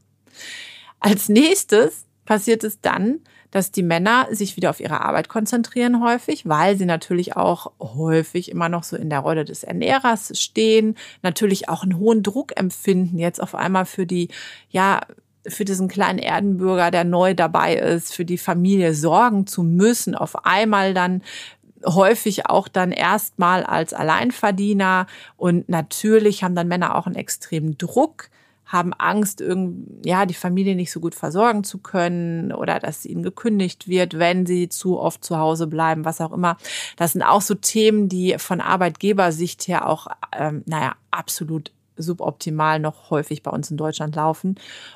Als 0.99 1.29
nächstes 1.29 2.05
passiert 2.25 2.63
es 2.63 2.81
dann, 2.81 3.21
dass 3.51 3.71
die 3.71 3.83
Männer 3.83 4.27
sich 4.31 4.57
wieder 4.57 4.69
auf 4.69 4.79
ihre 4.79 5.01
Arbeit 5.01 5.29
konzentrieren 5.29 6.03
häufig, 6.03 6.47
weil 6.47 6.77
sie 6.77 6.85
natürlich 6.85 7.35
auch 7.35 7.71
häufig 7.79 8.51
immer 8.51 8.69
noch 8.69 8.83
so 8.83 8.95
in 8.95 9.09
der 9.09 9.19
Rolle 9.19 9.45
des 9.45 9.63
Ernährers 9.63 10.39
stehen, 10.39 10.95
natürlich 11.21 11.69
auch 11.69 11.83
einen 11.83 11.97
hohen 11.97 12.23
Druck 12.23 12.57
empfinden, 12.59 13.17
jetzt 13.19 13.41
auf 13.41 13.55
einmal 13.55 13.85
für 13.85 14.05
die, 14.05 14.29
ja, 14.69 15.01
für 15.47 15.63
diesen 15.63 15.87
kleinen 15.87 16.19
Erdenbürger, 16.19 16.91
der 16.91 17.05
neu 17.05 17.33
dabei 17.33 17.75
ist, 17.75 18.13
für 18.13 18.25
die 18.25 18.37
Familie 18.37 18.93
sorgen 18.93 19.47
zu 19.47 19.63
müssen, 19.63 20.13
auf 20.13 20.45
einmal 20.45 20.93
dann 20.93 21.21
häufig 21.85 22.47
auch 22.47 22.67
dann 22.67 22.91
erstmal 22.91 23.63
als 23.63 23.93
Alleinverdiener. 23.93 25.07
Und 25.37 25.69
natürlich 25.69 26.43
haben 26.43 26.55
dann 26.55 26.67
Männer 26.67 26.95
auch 26.95 27.05
einen 27.05 27.15
extremen 27.15 27.77
Druck 27.77 28.29
haben 28.67 28.93
Angst, 28.93 29.41
irgend, 29.41 30.05
ja, 30.05 30.25
die 30.25 30.33
Familie 30.33 30.75
nicht 30.75 30.91
so 30.91 30.99
gut 30.99 31.15
versorgen 31.15 31.63
zu 31.63 31.79
können 31.79 32.51
oder 32.51 32.79
dass 32.79 33.05
ihnen 33.05 33.23
gekündigt 33.23 33.87
wird, 33.87 34.19
wenn 34.19 34.45
sie 34.45 34.69
zu 34.69 34.99
oft 34.99 35.23
zu 35.23 35.37
Hause 35.37 35.67
bleiben, 35.67 36.05
was 36.05 36.21
auch 36.21 36.33
immer. 36.33 36.57
Das 36.97 37.13
sind 37.13 37.23
auch 37.23 37.41
so 37.41 37.55
Themen, 37.55 38.09
die 38.09 38.35
von 38.37 38.61
Arbeitgebersicht 38.61 39.67
her 39.67 39.87
auch, 39.87 40.07
ähm, 40.37 40.63
naja, 40.65 40.95
absolut 41.11 41.71
suboptimal 41.95 42.79
noch 42.79 43.09
häufig 43.09 43.41
bei 43.41 43.51
uns 43.51 43.71
in 43.71 43.77
Deutschland 43.77 44.15
laufen 44.15 44.55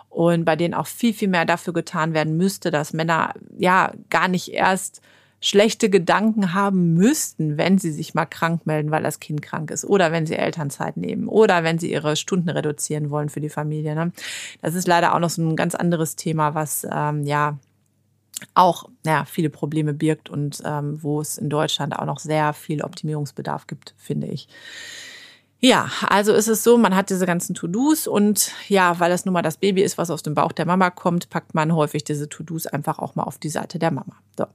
und 0.09 0.45
bei 0.45 0.55
denen 0.55 0.73
auch 0.73 0.87
viel, 0.87 1.13
viel 1.13 1.29
mehr 1.29 1.45
dafür 1.45 1.73
getan 1.73 2.13
werden 2.13 2.37
müsste, 2.37 2.69
dass 2.69 2.93
Männer 2.93 3.33
ja 3.57 3.93
gar 4.09 4.27
nicht 4.27 4.53
erst 4.53 5.01
schlechte 5.41 5.89
Gedanken 5.89 6.53
haben 6.53 6.93
müssten, 6.93 7.57
wenn 7.57 7.79
sie 7.79 7.91
sich 7.91 8.13
mal 8.13 8.27
krank 8.27 8.65
melden, 8.67 8.91
weil 8.91 9.01
das 9.01 9.19
Kind 9.19 9.41
krank 9.41 9.71
ist 9.71 9.83
oder 9.83 10.11
wenn 10.11 10.27
sie 10.27 10.35
Elternzeit 10.35 10.97
nehmen 10.97 11.27
oder 11.27 11.63
wenn 11.63 11.79
sie 11.79 11.91
ihre 11.91 12.15
Stunden 12.15 12.49
reduzieren 12.49 13.09
wollen 13.09 13.29
für 13.29 13.41
die 13.41 13.49
Familie. 13.49 13.95
Ne? 13.95 14.11
Das 14.61 14.75
ist 14.75 14.87
leider 14.87 15.15
auch 15.15 15.19
noch 15.19 15.31
so 15.31 15.41
ein 15.41 15.55
ganz 15.55 15.73
anderes 15.73 16.15
Thema, 16.15 16.53
was 16.53 16.87
ähm, 16.89 17.23
ja 17.23 17.57
auch 18.53 18.87
ja, 19.05 19.25
viele 19.25 19.49
Probleme 19.49 19.93
birgt 19.93 20.29
und 20.29 20.61
ähm, 20.63 21.01
wo 21.01 21.21
es 21.21 21.37
in 21.37 21.49
Deutschland 21.49 21.97
auch 21.97 22.05
noch 22.05 22.19
sehr 22.19 22.53
viel 22.53 22.83
Optimierungsbedarf 22.83 23.67
gibt, 23.67 23.95
finde 23.97 24.27
ich. 24.27 24.47
Ja, 25.63 25.91
also 26.07 26.33
ist 26.33 26.47
es 26.47 26.63
so, 26.63 26.75
man 26.79 26.95
hat 26.95 27.11
diese 27.11 27.27
ganzen 27.27 27.53
To-Dos 27.53 28.07
und 28.07 28.51
ja, 28.67 28.99
weil 28.99 29.11
das 29.11 29.25
nun 29.25 29.33
mal 29.33 29.43
das 29.43 29.57
Baby 29.57 29.83
ist, 29.83 29.95
was 29.99 30.09
aus 30.09 30.23
dem 30.23 30.33
Bauch 30.33 30.53
der 30.53 30.65
Mama 30.65 30.89
kommt, 30.89 31.29
packt 31.29 31.53
man 31.53 31.75
häufig 31.75 32.03
diese 32.03 32.27
To-Dos 32.27 32.65
einfach 32.65 32.97
auch 32.97 33.13
mal 33.13 33.25
auf 33.25 33.37
die 33.37 33.49
Seite 33.49 33.77
der 33.77 33.91
Mama. 33.91 34.15
So. 34.35 34.47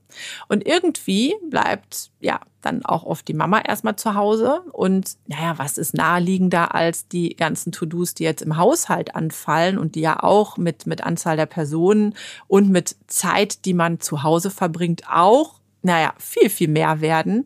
Und 0.48 0.66
irgendwie 0.66 1.36
bleibt 1.48 2.10
ja 2.18 2.40
dann 2.60 2.84
auch 2.84 3.04
oft 3.04 3.28
die 3.28 3.34
Mama 3.34 3.60
erstmal 3.60 3.94
zu 3.94 4.16
Hause 4.16 4.62
und 4.72 5.16
naja, 5.28 5.56
was 5.58 5.78
ist 5.78 5.94
naheliegender 5.94 6.74
als 6.74 7.06
die 7.06 7.36
ganzen 7.36 7.70
To-Dos, 7.70 8.14
die 8.14 8.24
jetzt 8.24 8.42
im 8.42 8.56
Haushalt 8.56 9.14
anfallen 9.14 9.78
und 9.78 9.94
die 9.94 10.00
ja 10.00 10.24
auch 10.24 10.56
mit, 10.56 10.88
mit 10.88 11.04
Anzahl 11.04 11.36
der 11.36 11.46
Personen 11.46 12.16
und 12.48 12.68
mit 12.70 12.96
Zeit, 13.06 13.64
die 13.64 13.74
man 13.74 14.00
zu 14.00 14.24
Hause 14.24 14.50
verbringt, 14.50 15.04
auch 15.08 15.60
naja, 15.82 16.14
viel, 16.18 16.50
viel 16.50 16.66
mehr 16.66 17.00
werden 17.00 17.44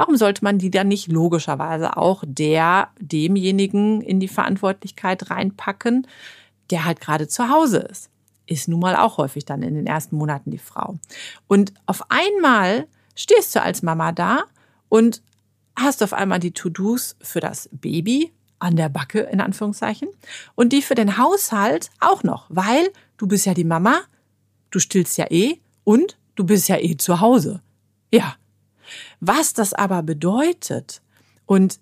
Warum 0.00 0.16
sollte 0.16 0.42
man 0.42 0.56
die 0.56 0.70
dann 0.70 0.88
nicht 0.88 1.12
logischerweise 1.12 1.98
auch 1.98 2.24
der, 2.26 2.88
demjenigen 2.98 4.00
in 4.00 4.18
die 4.18 4.28
Verantwortlichkeit 4.28 5.28
reinpacken, 5.28 6.06
der 6.70 6.86
halt 6.86 7.02
gerade 7.02 7.28
zu 7.28 7.50
Hause 7.50 7.80
ist? 7.80 8.08
Ist 8.46 8.66
nun 8.66 8.80
mal 8.80 8.96
auch 8.96 9.18
häufig 9.18 9.44
dann 9.44 9.62
in 9.62 9.74
den 9.74 9.86
ersten 9.86 10.16
Monaten 10.16 10.52
die 10.52 10.56
Frau. 10.56 10.98
Und 11.48 11.74
auf 11.84 12.02
einmal 12.08 12.86
stehst 13.14 13.54
du 13.54 13.60
als 13.60 13.82
Mama 13.82 14.12
da 14.12 14.44
und 14.88 15.20
hast 15.78 16.02
auf 16.02 16.14
einmal 16.14 16.38
die 16.38 16.52
To-Dos 16.52 17.16
für 17.20 17.40
das 17.40 17.68
Baby 17.70 18.32
an 18.58 18.76
der 18.76 18.88
Backe, 18.88 19.20
in 19.20 19.42
Anführungszeichen, 19.42 20.08
und 20.54 20.72
die 20.72 20.80
für 20.80 20.94
den 20.94 21.18
Haushalt 21.18 21.90
auch 22.00 22.22
noch, 22.22 22.46
weil 22.48 22.88
du 23.18 23.26
bist 23.26 23.44
ja 23.44 23.52
die 23.52 23.64
Mama, 23.64 24.00
du 24.70 24.78
stillst 24.78 25.18
ja 25.18 25.30
eh 25.30 25.60
und 25.84 26.16
du 26.36 26.44
bist 26.44 26.70
ja 26.70 26.78
eh 26.78 26.96
zu 26.96 27.20
Hause. 27.20 27.60
Ja, 28.10 28.36
was 29.20 29.52
das 29.52 29.72
aber 29.74 30.02
bedeutet 30.02 31.02
und 31.46 31.78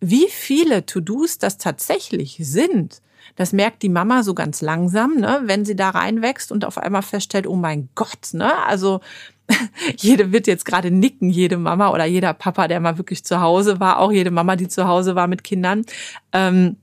wie 0.00 0.28
viele 0.28 0.86
To-Dos 0.86 1.38
das 1.38 1.58
tatsächlich 1.58 2.38
sind, 2.40 3.02
das 3.36 3.52
merkt 3.52 3.82
die 3.82 3.88
Mama 3.88 4.22
so 4.22 4.34
ganz 4.34 4.60
langsam, 4.62 5.16
ne, 5.16 5.42
wenn 5.44 5.64
sie 5.64 5.76
da 5.76 5.90
reinwächst 5.90 6.50
und 6.50 6.64
auf 6.64 6.78
einmal 6.78 7.02
feststellt, 7.02 7.46
oh 7.46 7.56
mein 7.56 7.88
Gott, 7.94 8.32
ne, 8.32 8.64
also 8.64 9.00
jede 9.96 10.32
wird 10.32 10.46
jetzt 10.46 10.64
gerade 10.64 10.90
nicken, 10.90 11.30
jede 11.30 11.56
Mama 11.56 11.90
oder 11.90 12.04
jeder 12.04 12.34
Papa, 12.34 12.68
der 12.68 12.80
mal 12.80 12.98
wirklich 12.98 13.24
zu 13.24 13.40
Hause 13.40 13.80
war, 13.80 13.98
auch 13.98 14.12
jede 14.12 14.30
Mama, 14.30 14.56
die 14.56 14.68
zu 14.68 14.86
Hause 14.86 15.14
war 15.14 15.26
mit 15.26 15.44
Kindern. 15.44 15.84
Ähm, 16.32 16.76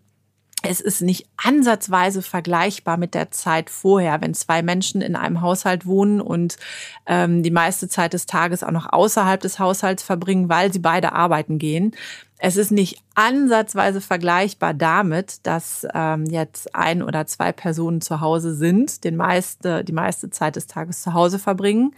es 0.64 0.82
ist 0.82 1.02
nicht 1.02 1.28
ansatzweise 1.38 2.22
vergleichbar 2.22 2.98
mit 2.98 3.14
der 3.14 3.32
Zeit 3.32 3.70
vorher, 3.70 4.22
wenn 4.22 4.34
zwei 4.34 4.64
Menschen 4.64 5.02
in 5.02 5.16
einem 5.16 5.42
Haushalt 5.42 5.86
wohnen 5.86 6.20
und 6.20 6.58
ähm, 7.06 7.44
die 7.44 7.52
meiste 7.52 7.88
Zeit 7.88 8.14
des 8.14 8.26
Tages 8.26 8.64
auch 8.64 8.72
noch 8.72 8.92
außerhalb 8.92 9.40
des 9.40 9.60
Haushalts 9.60 10.02
verbringen, 10.02 10.50
weil 10.50 10.74
sie 10.74 10.80
beide 10.80 11.14
arbeiten 11.14 11.60
gehen. 11.60 11.96
Es 12.39 12.56
ist 12.56 12.72
nicht 12.72 13.00
ansatzweise 13.15 14.00
vergleichbar 14.00 14.75
damit, 14.75 15.46
dass 15.48 15.88
ähm, 15.94 16.25
jetzt 16.25 16.75
ein 16.75 17.01
oder 17.01 17.25
zwei 17.25 17.51
Personen 17.51 18.00
zu 18.00 18.22
Hause 18.22 18.53
sind, 18.53 19.03
den 19.03 19.15
meiste, 19.15 19.84
die 19.84 19.91
meiste 19.91 20.29
Zeit 20.29 20.56
des 20.56 20.67
Tages 20.67 21.01
zu 21.01 21.13
Hause 21.13 21.39
verbringen 21.39 21.96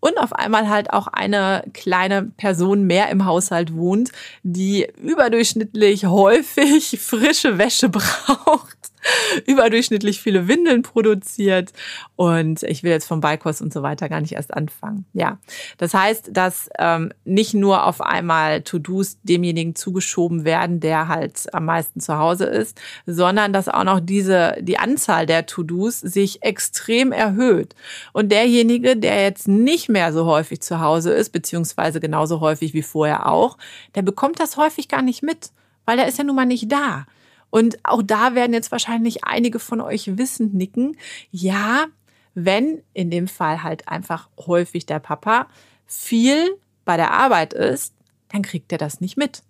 und 0.00 0.18
auf 0.18 0.32
einmal 0.32 0.70
halt 0.70 0.92
auch 0.94 1.08
eine 1.08 1.64
kleine 1.74 2.22
Person 2.38 2.84
mehr 2.84 3.10
im 3.10 3.26
Haushalt 3.26 3.74
wohnt, 3.74 4.12
die 4.42 4.88
überdurchschnittlich 4.96 6.06
häufig 6.06 6.98
frische 6.98 7.58
Wäsche 7.58 7.88
braucht 7.90 8.81
überdurchschnittlich 9.46 10.20
viele 10.20 10.48
Windeln 10.48 10.82
produziert 10.82 11.72
und 12.16 12.62
ich 12.62 12.82
will 12.82 12.90
jetzt 12.90 13.06
vom 13.06 13.20
Beikost 13.20 13.62
und 13.62 13.72
so 13.72 13.82
weiter 13.82 14.08
gar 14.08 14.20
nicht 14.20 14.32
erst 14.32 14.54
anfangen. 14.54 15.04
Ja, 15.12 15.38
das 15.78 15.94
heißt, 15.94 16.30
dass 16.32 16.68
ähm, 16.78 17.12
nicht 17.24 17.54
nur 17.54 17.86
auf 17.86 18.00
einmal 18.00 18.62
To-Dos 18.62 19.18
demjenigen 19.22 19.74
zugeschoben 19.74 20.44
werden, 20.44 20.80
der 20.80 21.08
halt 21.08 21.52
am 21.52 21.64
meisten 21.64 22.00
zu 22.00 22.18
Hause 22.18 22.44
ist, 22.44 22.80
sondern 23.06 23.52
dass 23.52 23.68
auch 23.68 23.84
noch 23.84 24.00
diese 24.00 24.56
die 24.60 24.78
Anzahl 24.78 25.26
der 25.26 25.46
To-Dos 25.46 26.00
sich 26.00 26.42
extrem 26.42 27.12
erhöht 27.12 27.74
und 28.12 28.30
derjenige, 28.30 28.96
der 28.96 29.22
jetzt 29.22 29.48
nicht 29.48 29.88
mehr 29.88 30.12
so 30.12 30.26
häufig 30.26 30.60
zu 30.60 30.80
Hause 30.80 31.12
ist 31.12 31.30
beziehungsweise 31.30 32.00
genauso 32.00 32.40
häufig 32.40 32.74
wie 32.74 32.82
vorher 32.82 33.28
auch, 33.28 33.58
der 33.94 34.02
bekommt 34.02 34.40
das 34.40 34.56
häufig 34.56 34.88
gar 34.88 35.02
nicht 35.02 35.22
mit, 35.22 35.50
weil 35.84 35.96
der 35.96 36.06
ist 36.06 36.18
ja 36.18 36.24
nun 36.24 36.36
mal 36.36 36.46
nicht 36.46 36.70
da. 36.70 37.06
Und 37.52 37.76
auch 37.84 38.02
da 38.02 38.34
werden 38.34 38.54
jetzt 38.54 38.72
wahrscheinlich 38.72 39.24
einige 39.24 39.58
von 39.58 39.82
euch 39.82 40.16
wissend 40.16 40.54
nicken. 40.54 40.96
Ja, 41.30 41.84
wenn 42.32 42.82
in 42.94 43.10
dem 43.10 43.28
Fall 43.28 43.62
halt 43.62 43.88
einfach 43.88 44.30
häufig 44.38 44.86
der 44.86 45.00
Papa 45.00 45.48
viel 45.84 46.56
bei 46.86 46.96
der 46.96 47.10
Arbeit 47.10 47.52
ist, 47.52 47.92
dann 48.28 48.40
kriegt 48.40 48.72
er 48.72 48.78
das 48.78 49.02
nicht 49.02 49.18
mit. 49.18 49.42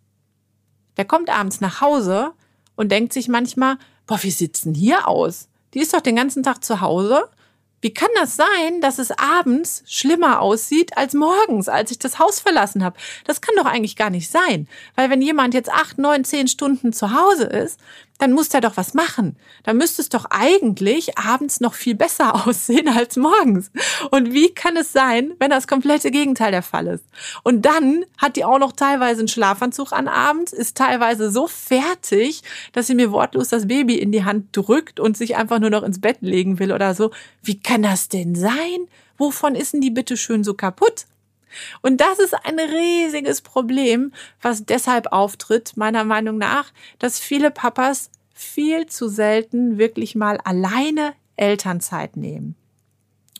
Der 0.96 1.04
kommt 1.04 1.30
abends 1.30 1.60
nach 1.60 1.80
Hause 1.80 2.32
und 2.74 2.90
denkt 2.90 3.12
sich 3.12 3.28
manchmal, 3.28 3.78
boah, 4.08 4.20
wie 4.24 4.32
sieht's 4.32 4.62
denn 4.62 4.74
hier 4.74 5.06
aus? 5.06 5.48
Die 5.72 5.78
ist 5.78 5.94
doch 5.94 6.00
den 6.00 6.16
ganzen 6.16 6.42
Tag 6.42 6.64
zu 6.64 6.80
Hause 6.80 7.30
wie 7.82 7.92
kann 7.92 8.08
das 8.14 8.36
sein, 8.36 8.80
dass 8.80 8.98
es 8.98 9.10
abends 9.10 9.82
schlimmer 9.86 10.40
aussieht 10.40 10.96
als 10.96 11.14
morgens, 11.14 11.68
als 11.68 11.90
ich 11.90 11.98
das 11.98 12.20
Haus 12.20 12.38
verlassen 12.38 12.84
habe? 12.84 12.96
Das 13.24 13.40
kann 13.40 13.56
doch 13.56 13.66
eigentlich 13.66 13.96
gar 13.96 14.08
nicht 14.08 14.30
sein. 14.30 14.68
Weil 14.94 15.10
wenn 15.10 15.20
jemand 15.20 15.52
jetzt 15.52 15.70
acht, 15.70 15.98
neun, 15.98 16.24
zehn 16.24 16.46
Stunden 16.46 16.92
zu 16.92 17.12
Hause 17.12 17.44
ist, 17.44 17.80
dann 18.22 18.34
muss 18.34 18.50
der 18.50 18.60
doch 18.60 18.76
was 18.76 18.94
machen. 18.94 19.34
Dann 19.64 19.78
müsste 19.78 20.00
es 20.00 20.08
doch 20.08 20.26
eigentlich 20.30 21.18
abends 21.18 21.58
noch 21.58 21.74
viel 21.74 21.96
besser 21.96 22.46
aussehen 22.46 22.86
als 22.86 23.16
morgens. 23.16 23.72
Und 24.12 24.32
wie 24.32 24.50
kann 24.54 24.76
es 24.76 24.92
sein, 24.92 25.32
wenn 25.40 25.50
das 25.50 25.66
komplette 25.66 26.12
Gegenteil 26.12 26.52
der 26.52 26.62
Fall 26.62 26.86
ist? 26.86 27.04
Und 27.42 27.66
dann 27.66 28.04
hat 28.18 28.36
die 28.36 28.44
auch 28.44 28.60
noch 28.60 28.70
teilweise 28.70 29.22
einen 29.22 29.28
Schlafanzug 29.28 29.90
an 29.90 30.06
abends, 30.06 30.52
ist 30.52 30.76
teilweise 30.76 31.32
so 31.32 31.48
fertig, 31.48 32.42
dass 32.72 32.86
sie 32.86 32.94
mir 32.94 33.10
wortlos 33.10 33.48
das 33.48 33.66
Baby 33.66 33.98
in 33.98 34.12
die 34.12 34.24
Hand 34.24 34.56
drückt 34.56 35.00
und 35.00 35.16
sich 35.16 35.34
einfach 35.34 35.58
nur 35.58 35.70
noch 35.70 35.82
ins 35.82 36.00
Bett 36.00 36.18
legen 36.20 36.60
will 36.60 36.70
oder 36.70 36.94
so. 36.94 37.10
Wie 37.42 37.58
kann 37.58 37.82
das 37.82 38.08
denn 38.08 38.36
sein? 38.36 38.86
Wovon 39.18 39.56
ist 39.56 39.72
denn 39.72 39.80
die 39.80 39.90
bitte 39.90 40.16
schön 40.16 40.44
so 40.44 40.54
kaputt? 40.54 41.06
Und 41.80 42.00
das 42.00 42.18
ist 42.18 42.34
ein 42.34 42.58
riesiges 42.58 43.40
Problem, 43.40 44.12
was 44.40 44.64
deshalb 44.64 45.12
auftritt, 45.12 45.76
meiner 45.76 46.04
Meinung 46.04 46.38
nach, 46.38 46.72
dass 46.98 47.18
viele 47.18 47.50
Papas 47.50 48.10
viel 48.34 48.86
zu 48.86 49.08
selten 49.08 49.78
wirklich 49.78 50.14
mal 50.14 50.38
alleine 50.38 51.14
Elternzeit 51.36 52.16
nehmen 52.16 52.56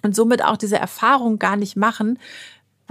und 0.03 0.15
somit 0.15 0.45
auch 0.45 0.57
diese 0.57 0.77
Erfahrung 0.77 1.39
gar 1.39 1.57
nicht 1.57 1.77
machen, 1.77 2.19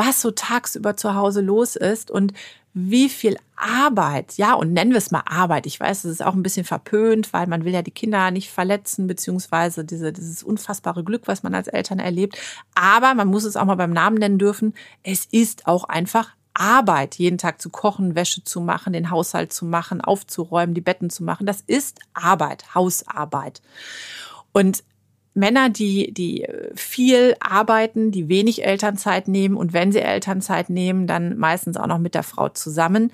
was 0.01 0.21
so 0.21 0.31
tagsüber 0.31 0.97
zu 0.97 1.13
Hause 1.13 1.41
los 1.41 1.75
ist 1.75 2.09
und 2.09 2.33
wie 2.73 3.09
viel 3.09 3.37
Arbeit, 3.55 4.37
ja, 4.37 4.53
und 4.53 4.73
nennen 4.73 4.91
wir 4.91 4.97
es 4.97 5.11
mal 5.11 5.23
Arbeit. 5.25 5.67
Ich 5.67 5.79
weiß, 5.79 6.05
es 6.05 6.11
ist 6.11 6.23
auch 6.23 6.33
ein 6.33 6.41
bisschen 6.41 6.65
verpönt, 6.65 7.33
weil 7.33 7.45
man 7.45 7.65
will 7.65 7.73
ja 7.73 7.81
die 7.81 7.91
Kinder 7.91 8.31
nicht 8.31 8.49
verletzen, 8.49 9.07
beziehungsweise 9.07 9.85
diese, 9.85 10.11
dieses 10.11 10.41
unfassbare 10.41 11.03
Glück, 11.03 11.23
was 11.27 11.43
man 11.43 11.53
als 11.53 11.67
Eltern 11.67 11.99
erlebt. 11.99 12.37
Aber 12.73 13.13
man 13.13 13.27
muss 13.27 13.43
es 13.43 13.57
auch 13.57 13.65
mal 13.65 13.75
beim 13.75 13.91
Namen 13.91 14.17
nennen 14.17 14.39
dürfen. 14.39 14.73
Es 15.03 15.25
ist 15.25 15.67
auch 15.67 15.83
einfach 15.83 16.29
Arbeit, 16.53 17.15
jeden 17.15 17.37
Tag 17.37 17.61
zu 17.61 17.69
kochen, 17.69 18.15
Wäsche 18.15 18.43
zu 18.43 18.61
machen, 18.61 18.93
den 18.93 19.11
Haushalt 19.11 19.53
zu 19.53 19.65
machen, 19.65 20.01
aufzuräumen, 20.01 20.73
die 20.73 20.81
Betten 20.81 21.09
zu 21.09 21.23
machen. 21.23 21.45
Das 21.45 21.61
ist 21.61 21.99
Arbeit, 22.13 22.73
Hausarbeit. 22.73 23.61
Und 24.53 24.83
Männer, 25.33 25.69
die, 25.69 26.13
die 26.13 26.47
viel 26.75 27.35
arbeiten, 27.39 28.11
die 28.11 28.27
wenig 28.27 28.65
Elternzeit 28.65 29.27
nehmen 29.27 29.55
und 29.55 29.73
wenn 29.73 29.91
sie 29.91 30.01
Elternzeit 30.01 30.69
nehmen, 30.69 31.07
dann 31.07 31.37
meistens 31.37 31.77
auch 31.77 31.87
noch 31.87 31.99
mit 31.99 32.15
der 32.15 32.23
Frau 32.23 32.49
zusammen, 32.49 33.11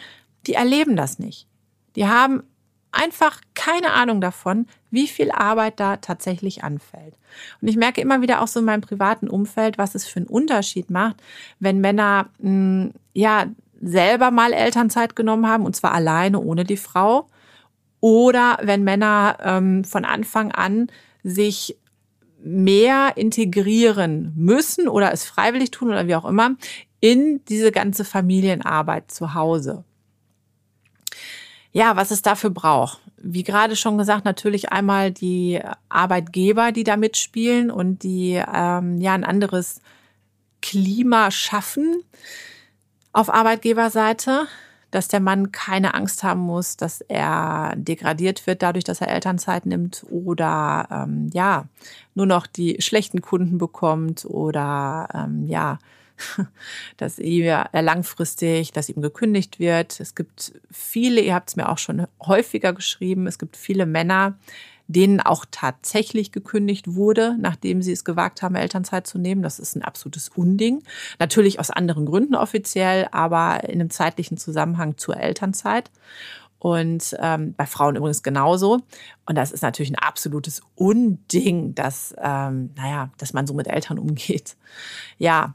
die 0.48 0.54
erleben 0.54 0.96
das 0.96 1.20
nicht. 1.20 1.48
Die 1.96 2.08
haben 2.08 2.44
einfach 2.92 3.42
keine 3.54 3.92
Ahnung 3.94 4.22
davon, 4.22 4.66
wie 4.90 5.08
viel 5.08 5.32
Arbeit 5.32 5.80
da 5.80 5.98
tatsächlich 5.98 6.64
anfällt. 6.64 7.16
Und 7.62 7.68
ich 7.68 7.76
merke 7.76 8.02
immer 8.02 8.22
wieder 8.22 8.42
auch 8.42 8.48
so 8.48 8.60
in 8.60 8.66
meinem 8.66 8.82
privaten 8.82 9.30
Umfeld, 9.30 9.78
was 9.78 9.94
es 9.94 10.08
für 10.08 10.18
einen 10.18 10.28
Unterschied 10.28 10.90
macht, 10.90 11.18
wenn 11.60 11.82
Männer 11.82 12.30
mh, 12.40 12.50
hm, 12.50 12.92
ja 13.14 13.46
selber 13.80 14.32
mal 14.32 14.54
Elternzeit 14.54 15.16
genommen 15.16 15.48
haben 15.48 15.66
und 15.66 15.76
zwar 15.76 15.92
alleine 15.92 16.40
ohne 16.40 16.64
die 16.64 16.78
Frau 16.78 17.30
oder 18.00 18.58
wenn 18.64 18.84
Männer 18.84 19.38
ähm, 19.44 19.84
von 19.84 20.04
Anfang 20.04 20.52
an 20.52 20.88
sich 21.24 21.78
mehr 22.44 23.14
integrieren 23.16 24.34
müssen 24.36 24.88
oder 24.88 25.12
es 25.12 25.26
freiwillig 25.26 25.72
tun 25.72 25.90
oder 25.90 26.08
wie 26.08 26.16
auch 26.16 26.26
immer 26.26 26.56
in 27.00 27.44
diese 27.46 27.72
ganze 27.72 28.06
Familienarbeit 28.06 29.12
zu 29.12 29.34
Hause. 29.34 29.84
Ja, 31.72 31.96
was 31.96 32.12
es 32.12 32.22
dafür 32.22 32.50
braucht. 32.50 33.02
Wie 33.18 33.44
gerade 33.44 33.76
schon 33.76 33.98
gesagt, 33.98 34.26
natürlich 34.26 34.72
einmal 34.72 35.12
die 35.12 35.60
Arbeitgeber, 35.90 36.72
die 36.72 36.84
da 36.84 36.98
mitspielen 36.98 37.70
und 37.70 38.04
die 38.04 38.42
ähm, 38.54 39.00
ja 39.00 39.14
ein 39.14 39.24
anderes 39.24 39.82
Klima 40.62 41.30
schaffen 41.30 42.04
auf 43.14 43.34
Arbeitgeberseite 43.34 44.48
dass 44.92 45.08
der 45.08 45.20
Mann 45.20 45.52
keine 45.52 45.94
Angst 45.94 46.24
haben 46.24 46.42
muss, 46.42 46.78
dass 46.78 47.02
er 47.02 47.74
degradiert 47.76 48.48
wird 48.48 48.62
dadurch, 48.62 48.84
dass 48.84 49.02
er 49.02 49.10
Elternzeit 49.10 49.66
nimmt 49.66 50.06
oder 50.10 50.88
ähm, 50.92 51.30
ja 51.34 51.66
nur 52.16 52.26
noch 52.26 52.48
die 52.48 52.78
schlechten 52.80 53.22
Kunden 53.22 53.58
bekommt 53.58 54.26
oder 54.26 55.10
ähm, 55.14 55.46
ja 55.46 55.80
dass 56.98 57.20
er 57.20 57.70
langfristig, 57.74 58.72
dass 58.72 58.90
ihm 58.90 59.02
gekündigt 59.02 59.60
wird. 59.60 60.00
Es 60.00 60.16
gibt 60.16 60.54
viele, 60.72 61.22
ihr 61.22 61.36
habt 61.36 61.50
es 61.50 61.56
mir 61.56 61.70
auch 61.70 61.78
schon 61.78 62.08
häufiger 62.22 62.74
geschrieben, 62.74 63.28
es 63.28 63.38
gibt 63.38 63.56
viele 63.56 63.86
Männer, 63.86 64.38
denen 64.88 65.20
auch 65.20 65.46
tatsächlich 65.52 66.32
gekündigt 66.32 66.96
wurde, 66.96 67.36
nachdem 67.40 67.82
sie 67.82 67.92
es 67.92 68.06
gewagt 68.06 68.42
haben, 68.42 68.56
Elternzeit 68.56 69.06
zu 69.06 69.20
nehmen. 69.20 69.42
Das 69.42 69.60
ist 69.60 69.76
ein 69.76 69.84
absolutes 69.84 70.30
Unding. 70.30 70.84
Natürlich 71.20 71.60
aus 71.60 71.70
anderen 71.70 72.06
Gründen 72.06 72.36
offiziell, 72.36 73.08
aber 73.12 73.64
in 73.66 73.80
einem 73.80 73.90
zeitlichen 73.90 74.38
Zusammenhang 74.38 74.98
zur 74.98 75.18
Elternzeit. 75.18 75.92
Und 76.60 77.16
ähm, 77.20 77.54
bei 77.56 77.68
Frauen 77.68 77.96
übrigens 77.96 78.24
genauso. 78.24 78.82
Und 79.26 79.36
das 79.36 79.52
ist 79.52 79.62
natürlich 79.62 79.92
ein 79.92 80.00
absolutes 80.00 80.62
Unding, 80.76 81.76
dass, 81.76 82.16
ähm, 82.20 82.72
naja, 82.76 83.12
dass 83.18 83.34
man 83.34 83.46
so 83.46 83.54
mit 83.54 83.68
Eltern 83.68 84.00
umgeht. 84.00 84.56
Ja, 85.20 85.54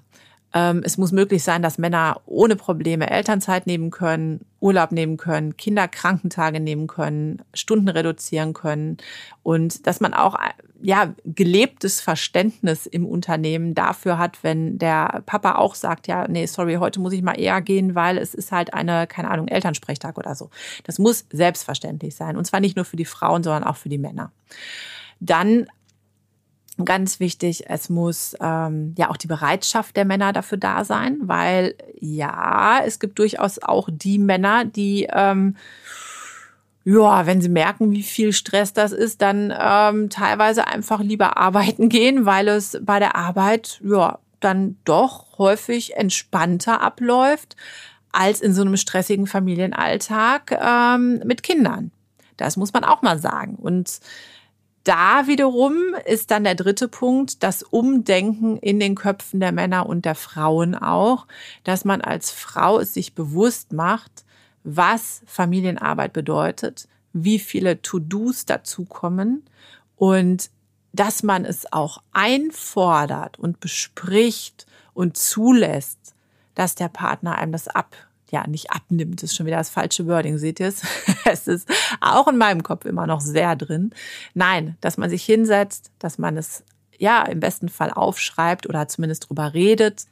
es 0.54 0.98
muss 0.98 1.12
möglich 1.12 1.42
sein, 1.44 1.62
dass 1.62 1.78
Männer 1.78 2.20
ohne 2.26 2.56
Probleme 2.56 3.10
Elternzeit 3.10 3.66
nehmen 3.66 3.90
können, 3.90 4.44
Urlaub 4.60 4.92
nehmen 4.92 5.16
können, 5.16 5.56
Kinderkrankentage 5.56 6.60
nehmen 6.60 6.86
können, 6.86 7.42
Stunden 7.54 7.88
reduzieren 7.88 8.52
können 8.52 8.98
und 9.42 9.86
dass 9.86 10.00
man 10.00 10.12
auch 10.12 10.38
ja 10.82 11.14
gelebtes 11.24 12.02
Verständnis 12.02 12.86
im 12.86 13.06
Unternehmen 13.06 13.74
dafür 13.74 14.18
hat, 14.18 14.42
wenn 14.42 14.78
der 14.78 15.22
Papa 15.24 15.54
auch 15.54 15.74
sagt, 15.74 16.06
ja, 16.06 16.28
nee, 16.28 16.44
sorry, 16.44 16.74
heute 16.74 17.00
muss 17.00 17.14
ich 17.14 17.22
mal 17.22 17.40
eher 17.40 17.62
gehen, 17.62 17.94
weil 17.94 18.18
es 18.18 18.34
ist 18.34 18.52
halt 18.52 18.74
eine, 18.74 19.06
keine 19.06 19.30
Ahnung, 19.30 19.48
Elternsprechtag 19.48 20.18
oder 20.18 20.34
so. 20.34 20.50
Das 20.84 20.98
muss 20.98 21.24
selbstverständlich 21.32 22.14
sein 22.14 22.36
und 22.36 22.44
zwar 22.44 22.60
nicht 22.60 22.76
nur 22.76 22.84
für 22.84 22.96
die 22.96 23.06
Frauen, 23.06 23.42
sondern 23.42 23.64
auch 23.64 23.76
für 23.76 23.88
die 23.88 23.98
Männer. 23.98 24.32
Dann 25.18 25.66
Ganz 26.82 27.20
wichtig, 27.20 27.64
es 27.68 27.90
muss 27.90 28.34
ähm, 28.40 28.94
ja 28.96 29.10
auch 29.10 29.18
die 29.18 29.26
Bereitschaft 29.26 29.94
der 29.94 30.06
Männer 30.06 30.32
dafür 30.32 30.56
da 30.56 30.84
sein, 30.84 31.18
weil 31.22 31.74
ja, 32.00 32.80
es 32.84 32.98
gibt 32.98 33.18
durchaus 33.18 33.58
auch 33.58 33.90
die 33.92 34.18
Männer, 34.18 34.64
die 34.64 35.06
ähm, 35.12 35.56
ja, 36.84 37.26
wenn 37.26 37.40
sie 37.40 37.48
merken, 37.48 37.92
wie 37.92 38.02
viel 38.02 38.32
Stress 38.32 38.72
das 38.72 38.92
ist, 38.92 39.22
dann 39.22 39.52
ähm, 39.56 40.10
teilweise 40.10 40.66
einfach 40.66 41.00
lieber 41.00 41.36
arbeiten 41.36 41.88
gehen, 41.88 42.24
weil 42.24 42.48
es 42.48 42.78
bei 42.82 42.98
der 42.98 43.16
Arbeit 43.16 43.80
ja 43.84 44.18
dann 44.40 44.76
doch 44.84 45.38
häufig 45.38 45.96
entspannter 45.96 46.80
abläuft 46.80 47.54
als 48.10 48.40
in 48.40 48.52
so 48.52 48.62
einem 48.62 48.76
stressigen 48.76 49.26
Familienalltag 49.26 50.52
ähm, 50.52 51.22
mit 51.24 51.42
Kindern. 51.42 51.92
Das 52.36 52.56
muss 52.56 52.72
man 52.72 52.84
auch 52.84 53.02
mal 53.02 53.18
sagen. 53.18 53.56
Und 53.56 54.00
da 54.84 55.26
wiederum 55.26 55.74
ist 56.06 56.30
dann 56.30 56.44
der 56.44 56.54
dritte 56.54 56.88
Punkt, 56.88 57.42
das 57.42 57.62
Umdenken 57.62 58.56
in 58.56 58.80
den 58.80 58.94
Köpfen 58.94 59.40
der 59.40 59.52
Männer 59.52 59.86
und 59.86 60.04
der 60.04 60.14
Frauen 60.14 60.74
auch, 60.74 61.26
dass 61.64 61.84
man 61.84 62.00
als 62.00 62.30
Frau 62.30 62.80
es 62.80 62.94
sich 62.94 63.14
bewusst 63.14 63.72
macht, 63.72 64.24
was 64.64 65.22
Familienarbeit 65.26 66.12
bedeutet, 66.12 66.88
wie 67.12 67.38
viele 67.38 67.82
To-Dos 67.82 68.46
dazukommen 68.46 69.44
und 69.96 70.50
dass 70.92 71.22
man 71.22 71.44
es 71.44 71.72
auch 71.72 72.02
einfordert 72.12 73.38
und 73.38 73.60
bespricht 73.60 74.66
und 74.94 75.16
zulässt, 75.16 76.14
dass 76.54 76.74
der 76.74 76.88
Partner 76.88 77.38
einem 77.38 77.52
das 77.52 77.68
ab 77.68 77.96
ja, 78.32 78.46
nicht 78.46 78.70
abnimmt, 78.70 79.22
ist 79.22 79.36
schon 79.36 79.44
wieder 79.44 79.58
das 79.58 79.68
falsche 79.68 80.06
Wording, 80.06 80.38
seht 80.38 80.58
ihr 80.58 80.68
es? 80.68 80.82
es 81.26 81.46
ist 81.46 81.68
auch 82.00 82.26
in 82.28 82.38
meinem 82.38 82.62
Kopf 82.62 82.86
immer 82.86 83.06
noch 83.06 83.20
sehr 83.20 83.54
drin. 83.56 83.92
Nein, 84.32 84.76
dass 84.80 84.96
man 84.96 85.10
sich 85.10 85.22
hinsetzt, 85.22 85.92
dass 85.98 86.16
man 86.16 86.38
es 86.38 86.64
ja 86.96 87.22
im 87.24 87.40
besten 87.40 87.68
Fall 87.68 87.90
aufschreibt 87.90 88.66
oder 88.66 88.88
zumindest 88.88 89.28
drüber 89.28 89.52
redet 89.52 90.06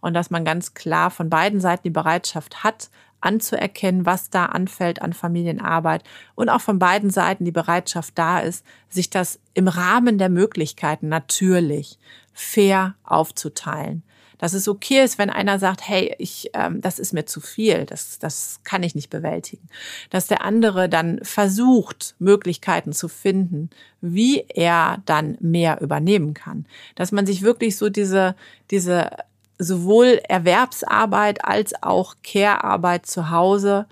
und 0.00 0.14
dass 0.14 0.30
man 0.30 0.44
ganz 0.44 0.72
klar 0.72 1.10
von 1.10 1.28
beiden 1.28 1.60
Seiten 1.60 1.82
die 1.84 1.90
Bereitschaft 1.90 2.64
hat, 2.64 2.88
anzuerkennen, 3.20 4.06
was 4.06 4.30
da 4.30 4.46
anfällt 4.46 5.02
an 5.02 5.12
Familienarbeit 5.12 6.02
und 6.34 6.48
auch 6.48 6.60
von 6.62 6.78
beiden 6.78 7.10
Seiten 7.10 7.44
die 7.44 7.52
Bereitschaft 7.52 8.16
da 8.16 8.38
ist, 8.38 8.64
sich 8.88 9.10
das 9.10 9.38
im 9.52 9.68
Rahmen 9.68 10.16
der 10.16 10.28
Möglichkeiten 10.30 11.08
natürlich 11.08 11.98
fair 12.32 12.94
aufzuteilen 13.04 14.02
dass 14.38 14.52
es 14.52 14.68
okay 14.68 15.02
ist, 15.02 15.18
wenn 15.18 15.30
einer 15.30 15.58
sagt, 15.58 15.86
hey, 15.86 16.14
ich, 16.18 16.50
ähm, 16.54 16.80
das 16.80 16.98
ist 16.98 17.12
mir 17.12 17.26
zu 17.26 17.40
viel, 17.40 17.86
das, 17.86 18.18
das 18.18 18.60
kann 18.64 18.82
ich 18.82 18.94
nicht 18.94 19.10
bewältigen. 19.10 19.68
Dass 20.10 20.26
der 20.26 20.42
andere 20.44 20.88
dann 20.88 21.20
versucht, 21.22 22.14
Möglichkeiten 22.18 22.92
zu 22.92 23.08
finden, 23.08 23.70
wie 24.00 24.44
er 24.48 25.02
dann 25.06 25.36
mehr 25.40 25.80
übernehmen 25.80 26.34
kann. 26.34 26.66
Dass 26.94 27.12
man 27.12 27.26
sich 27.26 27.42
wirklich 27.42 27.76
so 27.76 27.88
diese, 27.88 28.34
diese 28.70 29.10
sowohl 29.58 30.20
Erwerbsarbeit 30.28 31.44
als 31.44 31.82
auch 31.82 32.16
Care-Arbeit 32.22 33.06
zu 33.06 33.30
Hause 33.30 33.86